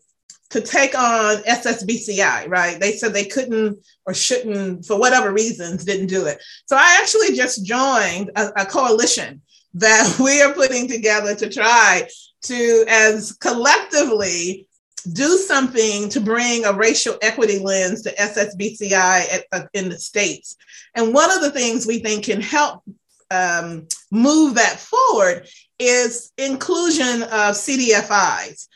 [0.51, 2.79] to take on SSBCI, right?
[2.79, 6.41] They said they couldn't or shouldn't, for whatever reasons, didn't do it.
[6.65, 9.41] So I actually just joined a, a coalition
[9.75, 12.07] that we are putting together to try
[12.43, 14.67] to, as collectively,
[15.13, 20.55] do something to bring a racial equity lens to SSBCI at, uh, in the States.
[20.95, 22.83] And one of the things we think can help
[23.31, 25.47] um, move that forward
[25.79, 28.67] is inclusion of CDFIs,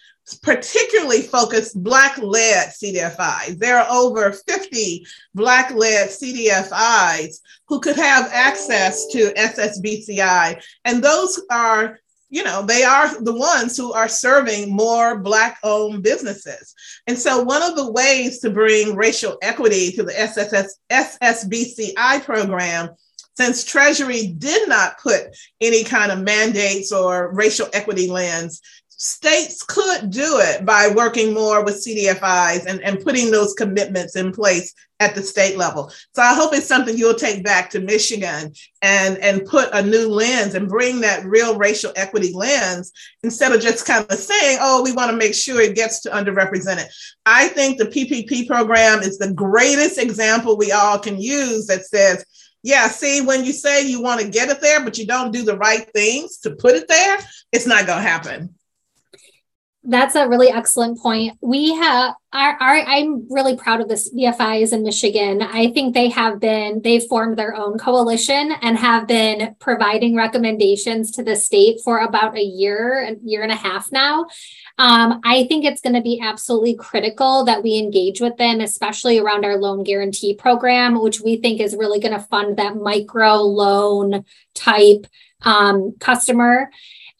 [0.41, 3.57] particularly focused Black-led CDFIs.
[3.57, 11.99] There are over 50 Black-led CDFIs who could have access to SSBCI, and those are
[12.29, 16.73] you know, they are the ones who are serving more Black owned businesses.
[17.07, 22.89] And so, one of the ways to bring racial equity to the SSS, SSBCI program
[23.35, 28.61] since Treasury did not put any kind of mandates or racial equity lens,
[28.99, 34.33] states could do it by working more with CDFIs and, and putting those commitments in
[34.33, 35.89] place at the state level.
[36.13, 40.09] So I hope it's something you'll take back to Michigan and, and put a new
[40.09, 42.91] lens and bring that real racial equity lens
[43.23, 46.09] instead of just kind of saying, oh, we want to make sure it gets to
[46.09, 46.87] underrepresented.
[47.25, 52.25] I think the PPP program is the greatest example we all can use that says,
[52.63, 55.43] yeah, see, when you say you want to get it there, but you don't do
[55.43, 57.17] the right things to put it there,
[57.53, 58.55] it's not going to happen.
[59.83, 61.37] That's a really excellent point.
[61.41, 65.41] We have our, our I'm really proud of the CDFIs in Michigan.
[65.41, 71.11] I think they have been they've formed their own coalition and have been providing recommendations
[71.11, 74.25] to the state for about a year, a year and a half now.
[74.77, 79.17] Um, I think it's going to be absolutely critical that we engage with them, especially
[79.17, 83.35] around our loan guarantee program, which we think is really going to fund that micro
[83.35, 85.07] loan type
[85.43, 86.69] um, customer.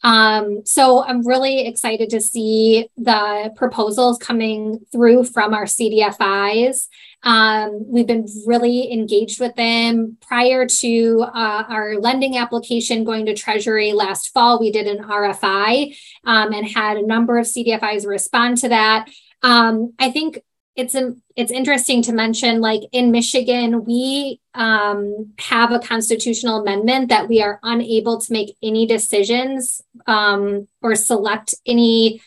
[0.02, 6.88] Um, so I'm really excited to see the proposals coming through from our CDFIs.
[7.22, 13.34] Um, we've been really engaged with them prior to uh, our lending application going to
[13.34, 14.58] Treasury last fall.
[14.58, 15.94] We did an RFI
[16.24, 19.10] um, and had a number of CDFIs respond to that.
[19.42, 20.40] Um, I think
[20.80, 27.10] it's an, it's interesting to mention like in michigan we um, have a constitutional amendment
[27.10, 32.20] that we are unable to make any decisions um, or select any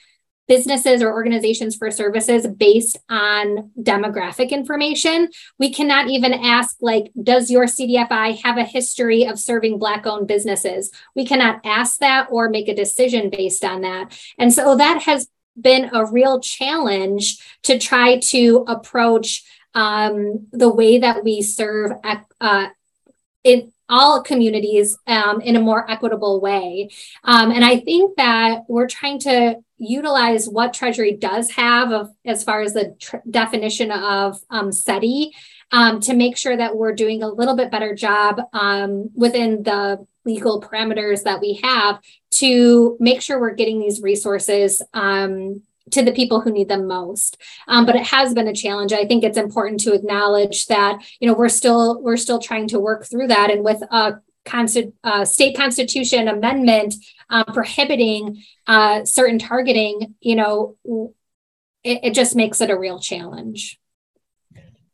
[0.48, 5.30] businesses or organizations for services based on demographic information.
[5.58, 10.28] We cannot even ask like does your cdfi have a history of serving black owned
[10.28, 10.92] businesses?
[11.16, 14.18] We cannot ask that or make a decision based on that.
[14.38, 15.28] And so that has
[15.60, 19.44] been a real challenge to try to approach
[19.74, 21.92] um, the way that we serve
[22.40, 22.68] uh,
[23.44, 26.90] in all communities um, in a more equitable way.
[27.24, 32.44] Um, and I think that we're trying to utilize what Treasury does have of, as
[32.44, 35.32] far as the tr- definition of um, SEDI
[35.72, 40.06] um, to make sure that we're doing a little bit better job um, within the
[40.26, 42.00] legal parameters that we have
[42.32, 45.62] to make sure we're getting these resources um,
[45.92, 47.38] to the people who need them most.
[47.68, 48.94] Um, but it has been a challenge.
[48.94, 52.80] I think it's important to acknowledge that you know we're still we're still trying to
[52.80, 54.20] work through that, and with a
[55.04, 56.96] uh, state constitution amendment
[57.30, 60.76] uh, prohibiting uh, certain targeting, you know,
[61.84, 63.80] it, it just makes it a real challenge.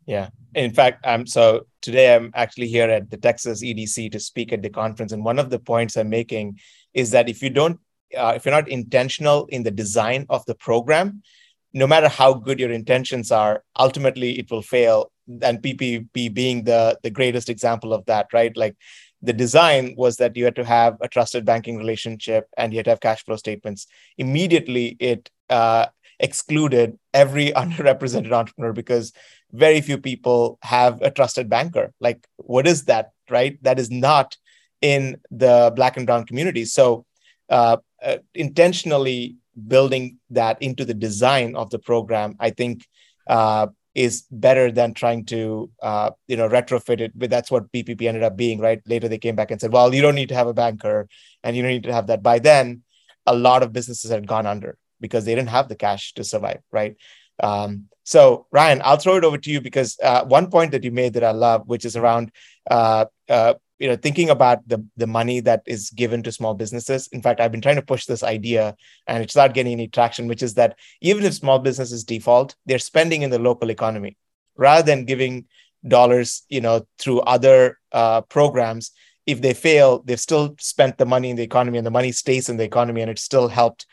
[0.06, 0.30] Yeah.
[0.56, 4.62] In fact, I'm so today I'm actually here at the Texas EDC to speak at
[4.62, 6.60] the conference, and one of the points I'm making
[6.94, 7.80] is that if you don't
[8.18, 11.22] uh, if you're not intentional in the design of the program
[11.74, 15.12] no matter how good your intentions are ultimately it will fail.
[15.44, 18.56] And ppp being the the greatest example of that right?
[18.58, 18.76] Like
[19.22, 22.86] the design was that you had to have a trusted banking relationship and you had
[22.86, 23.86] to have cash flow statements.
[24.18, 25.88] Immediately it uh,
[26.20, 29.14] excluded every underrepresented entrepreneur because
[29.52, 34.38] very few people have a trusted banker like what is that right that is not
[34.82, 36.66] in the black and brown community.
[36.66, 37.06] so
[37.50, 39.36] uh, uh, intentionally
[39.68, 42.88] building that into the design of the program, I think
[43.28, 47.12] uh, is better than trying to uh, you know retrofit it.
[47.16, 48.82] But that's what PPP ended up being, right?
[48.86, 51.08] Later they came back and said, well, you don't need to have a banker
[51.44, 52.24] and you don't need to have that.
[52.24, 52.84] By then,
[53.26, 56.62] a lot of businesses had gone under because they didn't have the cash to survive,
[56.72, 56.96] right?
[57.42, 60.90] Um, so Ryan, I'll throw it over to you because uh, one point that you
[60.90, 62.32] made that I love, which is around
[62.68, 67.08] uh, uh, you know thinking about the the money that is given to small businesses.
[67.12, 68.76] In fact i've been trying to push this idea
[69.08, 72.88] and it's not getting any traction which is that even if small businesses default they're
[72.92, 74.18] spending in the local economy
[74.58, 75.46] rather than giving
[75.88, 78.92] dollars you know through other uh, programs.
[79.26, 82.50] If they fail they've still spent the money in the economy and the money stays
[82.50, 83.86] in the economy and it's still helped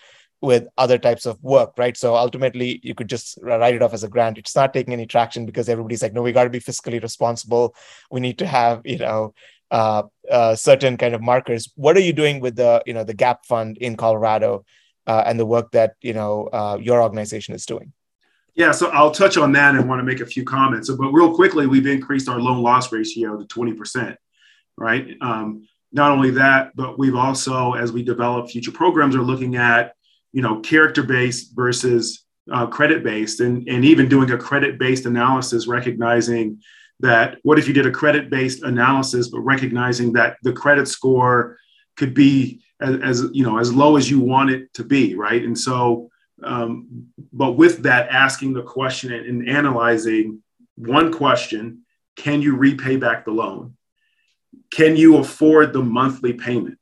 [0.42, 1.96] with other types of work, right?
[1.96, 4.38] So ultimately, you could just write it off as a grant.
[4.38, 7.74] It's not taking any traction because everybody's like, no, we got to be fiscally responsible.
[8.10, 9.34] We need to have, you know,
[9.70, 11.72] uh, uh, certain kind of markers.
[11.74, 14.64] What are you doing with the, you know, the Gap Fund in Colorado
[15.06, 17.92] uh, and the work that you know uh, your organization is doing?
[18.54, 20.90] Yeah, so I'll touch on that and want to make a few comments.
[20.90, 24.16] But real quickly, we've increased our loan loss ratio to 20%,
[24.78, 25.14] right?
[25.20, 29.94] Um, not only that, but we've also, as we develop future programs, are looking at
[30.36, 35.06] you know, character based versus uh, credit based, and, and even doing a credit based
[35.06, 36.60] analysis, recognizing
[37.00, 41.56] that what if you did a credit based analysis, but recognizing that the credit score
[41.96, 45.42] could be as, as, you know as low as you want it to be, right?
[45.42, 46.10] And so,
[46.42, 50.42] um, but with that, asking the question and, and analyzing
[50.74, 53.74] one question: Can you repay back the loan?
[54.70, 56.78] Can you afford the monthly payment?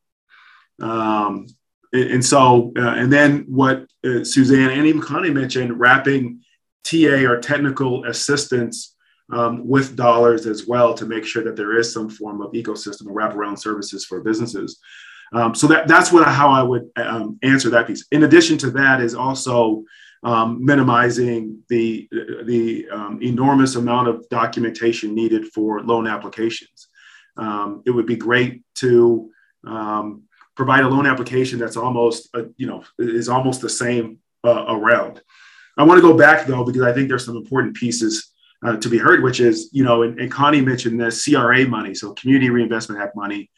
[0.81, 1.47] Um,
[1.95, 6.41] and, so, uh, and then what uh, Suzanne and even Connie mentioned, wrapping
[6.85, 8.95] TA or technical assistance
[9.33, 13.07] um, with dollars as well to make sure that there is some form of ecosystem
[13.07, 14.79] or wraparound services for businesses.
[15.33, 18.05] Um, so that, that's what how I would um, answer that piece.
[18.13, 19.85] In addition to that, is also
[20.23, 22.09] um, minimizing the
[22.45, 26.89] the um, enormous amount of documentation needed for loan applications.
[27.37, 29.31] Um, it would be great to
[29.67, 30.24] um,
[30.57, 35.21] provide a loan application that's almost, uh, you know, is almost the same uh, around.
[35.77, 38.33] I want to go back though, because I think there's some important pieces
[38.65, 41.95] uh, to be heard, which is, you know, and, and, Connie mentioned the CRA money,
[41.95, 43.51] so Community Reinvestment Act money,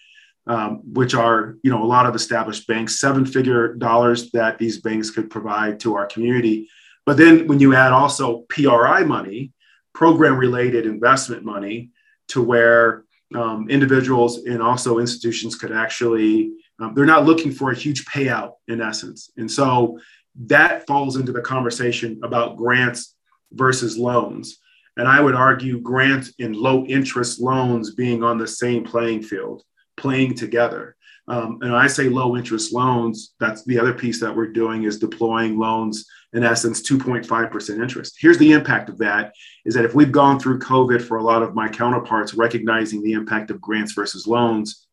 [0.47, 4.81] um, which are, you know, a lot of established banks, seven figure dollars that these
[4.81, 6.69] banks could provide to our community.
[7.05, 9.53] But then when you add also PRI money,
[9.95, 11.91] program related investment money,
[12.29, 17.77] to where um, individuals and also institutions could actually um, they're not looking for a
[17.77, 19.31] huge payout in essence.
[19.37, 19.99] And so
[20.47, 23.15] that falls into the conversation about grants
[23.53, 24.59] versus loans.
[24.97, 29.63] And I would argue grant and low interest loans being on the same playing field,
[29.97, 30.97] playing together.
[31.29, 34.99] Um, and I say low interest loans, that's the other piece that we're doing is
[34.99, 38.17] deploying loans in essence 2.5% interest.
[38.21, 39.33] Here's the impact of that
[39.65, 43.13] is that if we've gone through COVID for a lot of my counterparts recognizing the
[43.13, 44.86] impact of grants versus loans,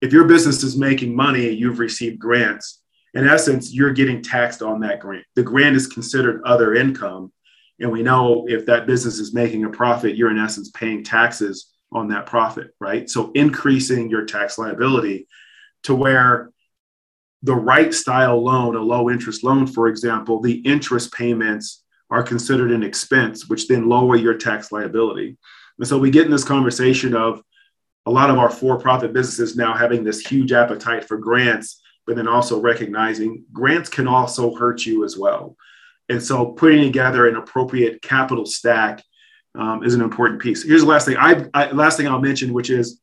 [0.00, 2.82] if your business is making money you've received grants,
[3.14, 5.24] in essence, you're getting taxed on that grant.
[5.36, 7.32] The grant is considered other income.
[7.80, 11.72] And we know if that business is making a profit, you're in essence paying taxes
[11.92, 13.08] on that profit, right?
[13.08, 15.28] So increasing your tax liability
[15.84, 16.50] to where
[17.42, 22.70] the right style loan, a low interest loan, for example, the interest payments are considered
[22.70, 25.36] an expense, which then lower your tax liability.
[25.78, 27.42] And so we get in this conversation of
[28.06, 32.28] a lot of our for-profit businesses now having this huge appetite for grants, but then
[32.28, 35.56] also recognizing grants can also hurt you as well.
[36.08, 39.02] And so putting together an appropriate capital stack
[39.56, 40.62] um, is an important piece.
[40.62, 43.00] Here's the last thing I, I last thing I'll mention, which is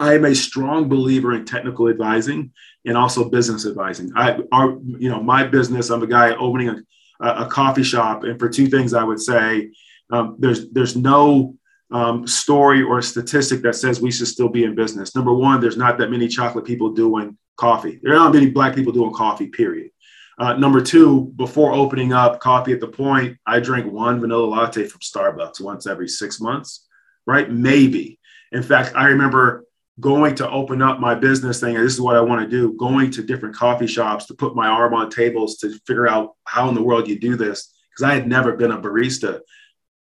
[0.00, 2.52] I am a strong believer in technical advising
[2.84, 4.10] and also business advising.
[4.16, 5.90] I you know my business.
[5.90, 6.76] I'm a guy opening a,
[7.20, 9.70] a coffee shop, and for two things I would say,
[10.10, 11.56] um, there's there's no
[11.90, 15.14] um, story or statistic that says we should still be in business.
[15.14, 18.00] Number one, there's not that many chocolate people doing coffee.
[18.02, 19.90] There are not many black people doing coffee, period.
[20.38, 24.86] Uh, number two, before opening up coffee at the point, I drink one vanilla latte
[24.86, 26.86] from Starbucks once every six months,
[27.26, 27.50] right?
[27.50, 28.18] Maybe.
[28.52, 29.66] In fact, I remember
[30.00, 33.10] going to open up my business thing, this is what I want to do, going
[33.10, 36.74] to different coffee shops to put my arm on tables to figure out how in
[36.74, 37.74] the world you do this.
[37.90, 39.40] Because I had never been a barista.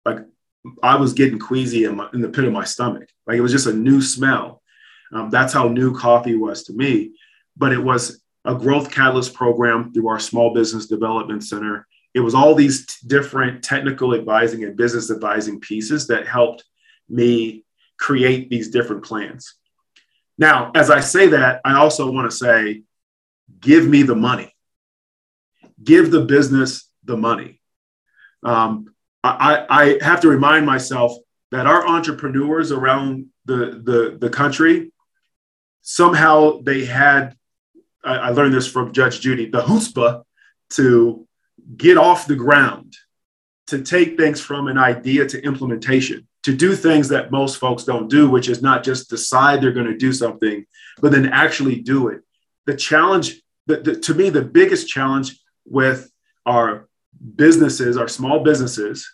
[0.04, 0.18] Like
[0.82, 3.08] I was getting queasy in, my, in the pit of my stomach.
[3.26, 4.62] Like it was just a new smell.
[5.12, 7.12] Um, that's how new coffee was to me.
[7.56, 11.86] But it was a growth catalyst program through our small business development center.
[12.14, 16.64] It was all these t- different technical advising and business advising pieces that helped
[17.08, 17.64] me
[17.98, 19.54] create these different plans.
[20.38, 22.82] Now, as I say that, I also want to say,
[23.60, 24.54] give me the money.
[25.82, 27.60] Give the business the money.
[28.42, 28.94] Um,
[29.24, 31.12] I, I have to remind myself
[31.50, 34.92] that our entrepreneurs around the, the, the country,
[35.82, 37.36] somehow they had,
[38.04, 40.22] I, I learned this from Judge Judy, the chutzpah
[40.70, 41.26] to
[41.76, 42.94] get off the ground,
[43.68, 48.08] to take things from an idea to implementation, to do things that most folks don't
[48.08, 50.64] do, which is not just decide they're going to do something,
[51.00, 52.22] but then actually do it.
[52.66, 56.10] The challenge, the, the, to me, the biggest challenge with
[56.46, 56.87] our
[57.36, 59.10] businesses, our small businesses,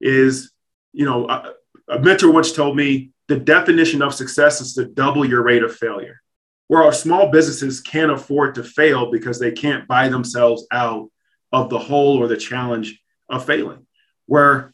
[0.00, 0.52] is,
[0.92, 1.52] you know, a,
[1.88, 5.74] a mentor once told me the definition of success is to double your rate of
[5.74, 6.20] failure.
[6.68, 11.10] Where our small businesses can't afford to fail because they can't buy themselves out
[11.52, 12.98] of the hole or the challenge
[13.28, 13.86] of failing.
[14.26, 14.72] Where,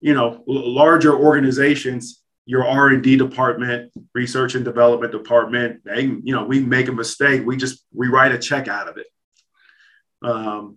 [0.00, 6.60] you know, larger organizations, your R&D department, research and development department, they, you know, we
[6.60, 9.06] make a mistake, we just rewrite a check out of it.
[10.22, 10.76] Um,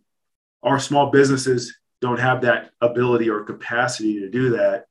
[0.64, 4.86] our small businesses don't have that ability or capacity to do that.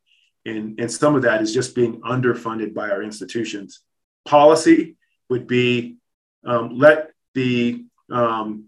[0.44, 3.80] And, and some of that is just being underfunded by our institutions.
[4.24, 4.96] Policy
[5.28, 5.96] would be
[6.44, 8.66] um, let the um,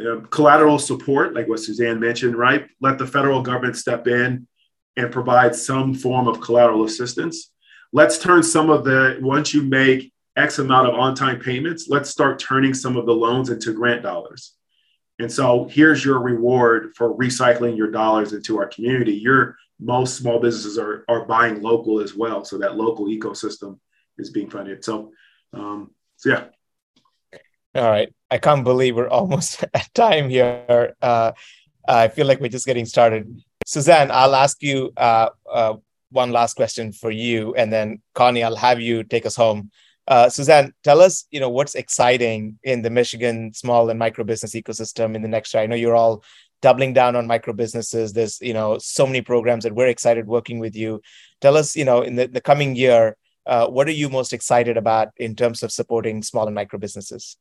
[0.00, 2.66] uh, collateral support, like what Suzanne mentioned, right?
[2.80, 4.46] Let the federal government step in
[4.96, 7.52] and provide some form of collateral assistance.
[7.92, 12.10] Let's turn some of the, once you make X amount of on time payments, let's
[12.10, 14.54] start turning some of the loans into grant dollars.
[15.20, 19.12] And so here's your reward for recycling your dollars into our community.
[19.12, 22.42] Your most small businesses are, are buying local as well.
[22.42, 23.78] So that local ecosystem
[24.16, 24.82] is being funded.
[24.82, 25.12] So,
[25.52, 26.44] um, so yeah.
[27.74, 28.08] All right.
[28.30, 30.94] I can't believe we're almost at time here.
[31.02, 31.32] Uh,
[31.86, 33.42] I feel like we're just getting started.
[33.66, 35.74] Suzanne, I'll ask you uh, uh,
[36.10, 39.70] one last question for you, and then Connie, I'll have you take us home.
[40.10, 44.56] Uh, Suzanne, tell us, you know, what's exciting in the Michigan small and micro business
[44.56, 45.62] ecosystem in the next year.
[45.62, 46.24] I know you're all
[46.62, 48.12] doubling down on micro businesses.
[48.12, 51.00] There's, you know, so many programs that we're excited working with you.
[51.40, 54.76] Tell us, you know, in the, the coming year, uh, what are you most excited
[54.76, 57.36] about in terms of supporting small and micro businesses?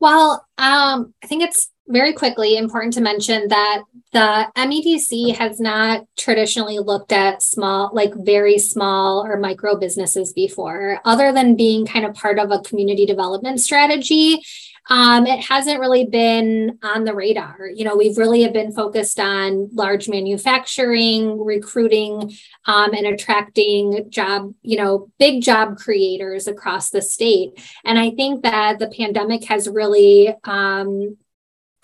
[0.00, 3.82] Well, um, I think it's very quickly important to mention that
[4.12, 11.00] the MEDC has not traditionally looked at small, like very small or micro businesses before,
[11.04, 14.42] other than being kind of part of a community development strategy
[14.88, 17.70] um, it hasn't really been on the radar.
[17.74, 22.32] You know, we've really have been focused on large manufacturing, recruiting,
[22.66, 27.50] um, and attracting job, you know, big job creators across the state.
[27.84, 31.16] And I think that the pandemic has really um,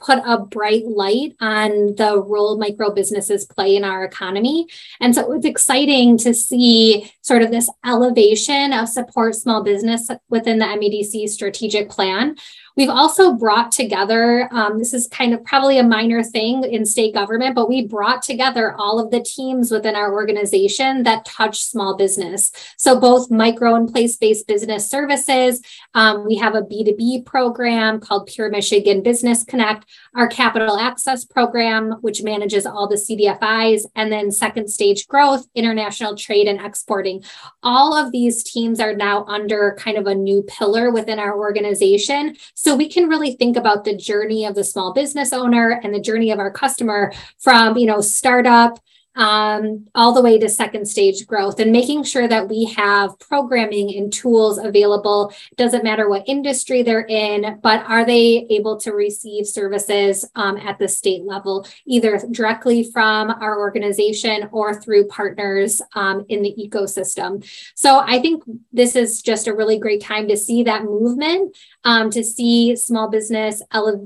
[0.05, 4.67] put a bright light on the role micro businesses play in our economy.
[5.01, 10.59] And so it's exciting to see sort of this elevation of support small business within
[10.59, 12.37] the MEDC strategic plan.
[12.77, 17.13] We've also brought together, um, this is kind of probably a minor thing in state
[17.13, 21.97] government, but we brought together all of the teams within our organization that touch small
[21.97, 22.51] business.
[22.79, 25.61] So both micro and place-based business services.
[25.95, 31.93] Um, we have a B2B program called Pure Michigan Business Connect, our capital access program,
[32.01, 37.23] which manages all the CDFIs, and then second stage growth, international trade and exporting.
[37.63, 42.37] All of these teams are now under kind of a new pillar within our organization.
[42.63, 46.01] So we can really think about the journey of the small business owner and the
[46.01, 48.79] journey of our customer from, you know, startup
[49.17, 53.95] um, all the way to second stage growth and making sure that we have programming
[53.97, 55.35] and tools available.
[55.57, 60.79] Doesn't matter what industry they're in, but are they able to receive services um, at
[60.79, 67.45] the state level, either directly from our organization or through partners um, in the ecosystem?
[67.75, 72.11] So I think this is just a really great time to see that movement um,
[72.11, 73.63] to see small business,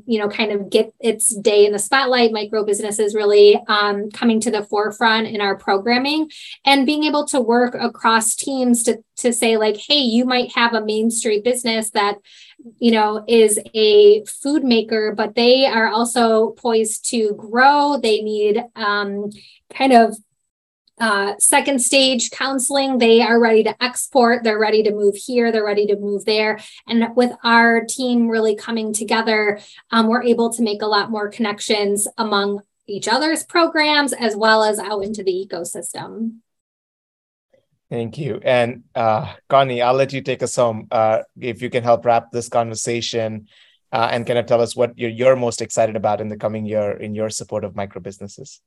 [0.06, 4.40] you know, kind of get its day in the spotlight, micro businesses really um, coming
[4.40, 6.30] to the forefront in our programming
[6.64, 10.74] and being able to work across teams to, to say like, hey, you might have
[10.74, 12.16] a Main Street business that
[12.78, 17.98] you know is a food maker but they are also poised to grow.
[18.02, 19.30] They need um,
[19.72, 20.16] kind of
[20.98, 25.64] uh, second stage counseling, they are ready to export, they're ready to move here, they're
[25.64, 26.58] ready to move there.
[26.88, 31.28] And with our team really coming together, um, we're able to make a lot more
[31.28, 36.36] connections among each other's programs as well as out into the ecosystem.
[37.90, 38.40] Thank you.
[38.42, 40.88] And uh, Connie, I'll let you take us home.
[40.90, 43.48] Uh, if you can help wrap this conversation
[43.92, 46.66] uh, and kind of tell us what you're, you're most excited about in the coming
[46.66, 48.60] year in your support of micro businesses.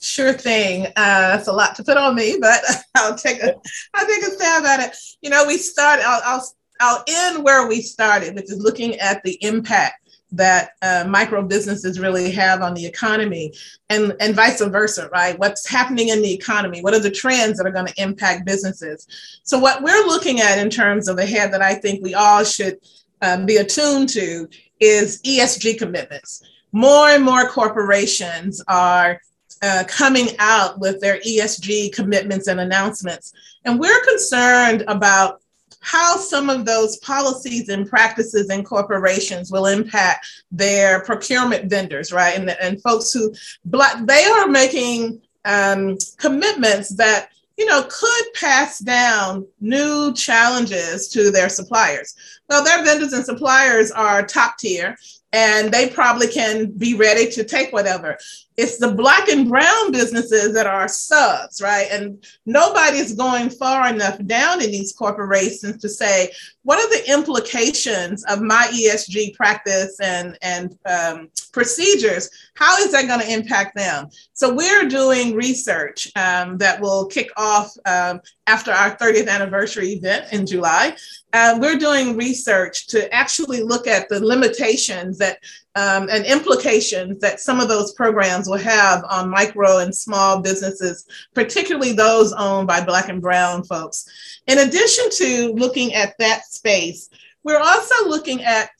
[0.00, 0.86] Sure thing.
[0.86, 2.60] Uh, that's a lot to put on me, but
[2.94, 3.54] I'll take a
[3.94, 4.96] I'll take a stab at it.
[5.22, 6.00] You know, we start.
[6.04, 11.04] I'll I'll I'll end where we started, which is looking at the impact that uh,
[11.08, 13.52] micro businesses really have on the economy,
[13.88, 15.36] and and vice versa, right?
[15.38, 16.80] What's happening in the economy?
[16.80, 19.06] What are the trends that are going to impact businesses?
[19.42, 22.78] So what we're looking at in terms of ahead that I think we all should
[23.20, 26.40] um, be attuned to is ESG commitments.
[26.70, 29.20] More and more corporations are
[29.62, 33.32] uh, coming out with their ESG commitments and announcements.
[33.64, 35.40] And we're concerned about
[35.80, 42.36] how some of those policies and practices in corporations will impact their procurement vendors, right?
[42.36, 43.32] And, and folks who,
[43.64, 51.48] they are making um, commitments that you know, could pass down new challenges to their
[51.48, 52.14] suppliers.
[52.48, 54.96] Well, their vendors and suppliers are top tier
[55.32, 58.16] and they probably can be ready to take whatever
[58.58, 61.86] it's the black and brown businesses that are subs, right?
[61.92, 66.32] And nobody's going far enough down in these corporations to say,
[66.64, 72.28] what are the implications of my ESG practice and, and um, procedures?
[72.56, 74.08] How is that going to impact them?
[74.32, 80.32] So we're doing research um, that will kick off um, after our 30th anniversary event
[80.32, 80.96] in July.
[81.32, 85.38] Uh, we're doing research to actually look at the limitations that
[85.78, 91.06] um, and implications that some of those programs will have on micro and small businesses,
[91.34, 94.04] particularly those owned by Black and Brown folks.
[94.48, 97.08] In addition to looking at that space,
[97.44, 98.70] we're also looking at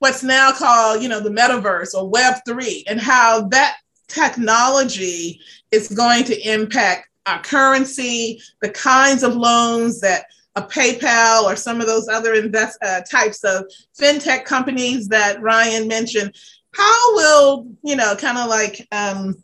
[0.00, 3.78] what's now called, you know, the metaverse or Web3 and how that
[4.08, 5.40] technology
[5.72, 10.26] is going to impact our currency, the kinds of loans that
[10.56, 15.86] a PayPal or some of those other invest uh, types of fintech companies that Ryan
[15.86, 16.34] mentioned,
[16.74, 19.36] how will you know kind of like um,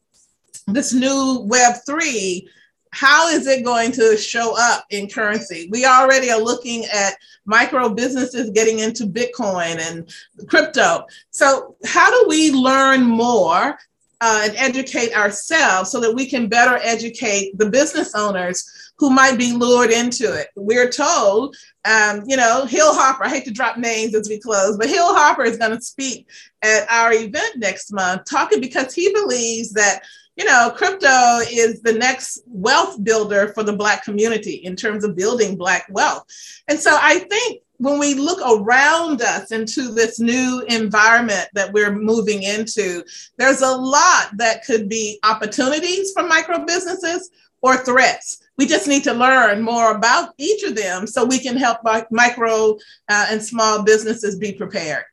[0.67, 2.49] this new Web three?
[2.95, 5.69] How is it going to show up in currency?
[5.71, 7.15] We already are looking at
[7.47, 10.15] micro businesses getting into Bitcoin and
[10.47, 11.07] crypto.
[11.31, 13.79] So, how do we learn more
[14.21, 19.37] uh, and educate ourselves so that we can better educate the business owners who might
[19.37, 20.51] be lured into it.
[20.55, 24.77] We're told, um, you know, Hill Harper, I hate to drop names as we close,
[24.77, 26.29] but Hill Harper is going to speak
[26.63, 30.03] at our event next month, talking because he believes that,
[30.37, 35.17] you know, crypto is the next wealth builder for the Black community in terms of
[35.17, 36.25] building Black wealth.
[36.69, 41.93] And so I think when we look around us into this new environment that we're
[41.93, 43.03] moving into,
[43.37, 47.33] there's a lot that could be opportunities for micro businesses
[47.63, 51.57] or threats we just need to learn more about each of them so we can
[51.57, 51.79] help
[52.11, 52.75] micro
[53.09, 55.05] uh, and small businesses be prepared.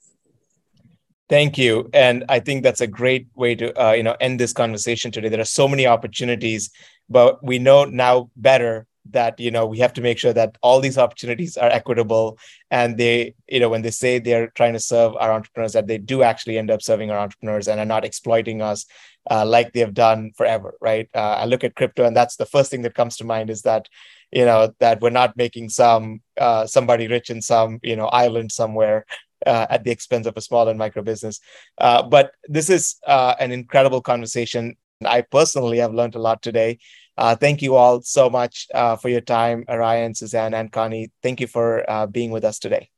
[1.29, 4.51] Thank you, and I think that's a great way to uh, you know end this
[4.51, 5.29] conversation today.
[5.29, 6.71] There are so many opportunities,
[7.07, 10.79] but we know now better that you know we have to make sure that all
[10.79, 12.37] these opportunities are equitable
[12.71, 15.97] and they you know when they say they're trying to serve our entrepreneurs that they
[15.97, 18.85] do actually end up serving our entrepreneurs and are not exploiting us
[19.31, 22.69] uh, like they've done forever right uh, i look at crypto and that's the first
[22.69, 23.87] thing that comes to mind is that
[24.31, 28.51] you know that we're not making some uh, somebody rich in some you know island
[28.51, 29.05] somewhere
[29.45, 31.39] uh, at the expense of a small and micro business.
[31.77, 34.75] Uh, but this is uh, an incredible conversation.
[35.05, 36.79] I personally have learned a lot today.
[37.19, 41.11] Uh, thank you all so much uh, for your time, Ryan, Suzanne, and Connie.
[41.21, 42.89] Thank you for uh, being with us today.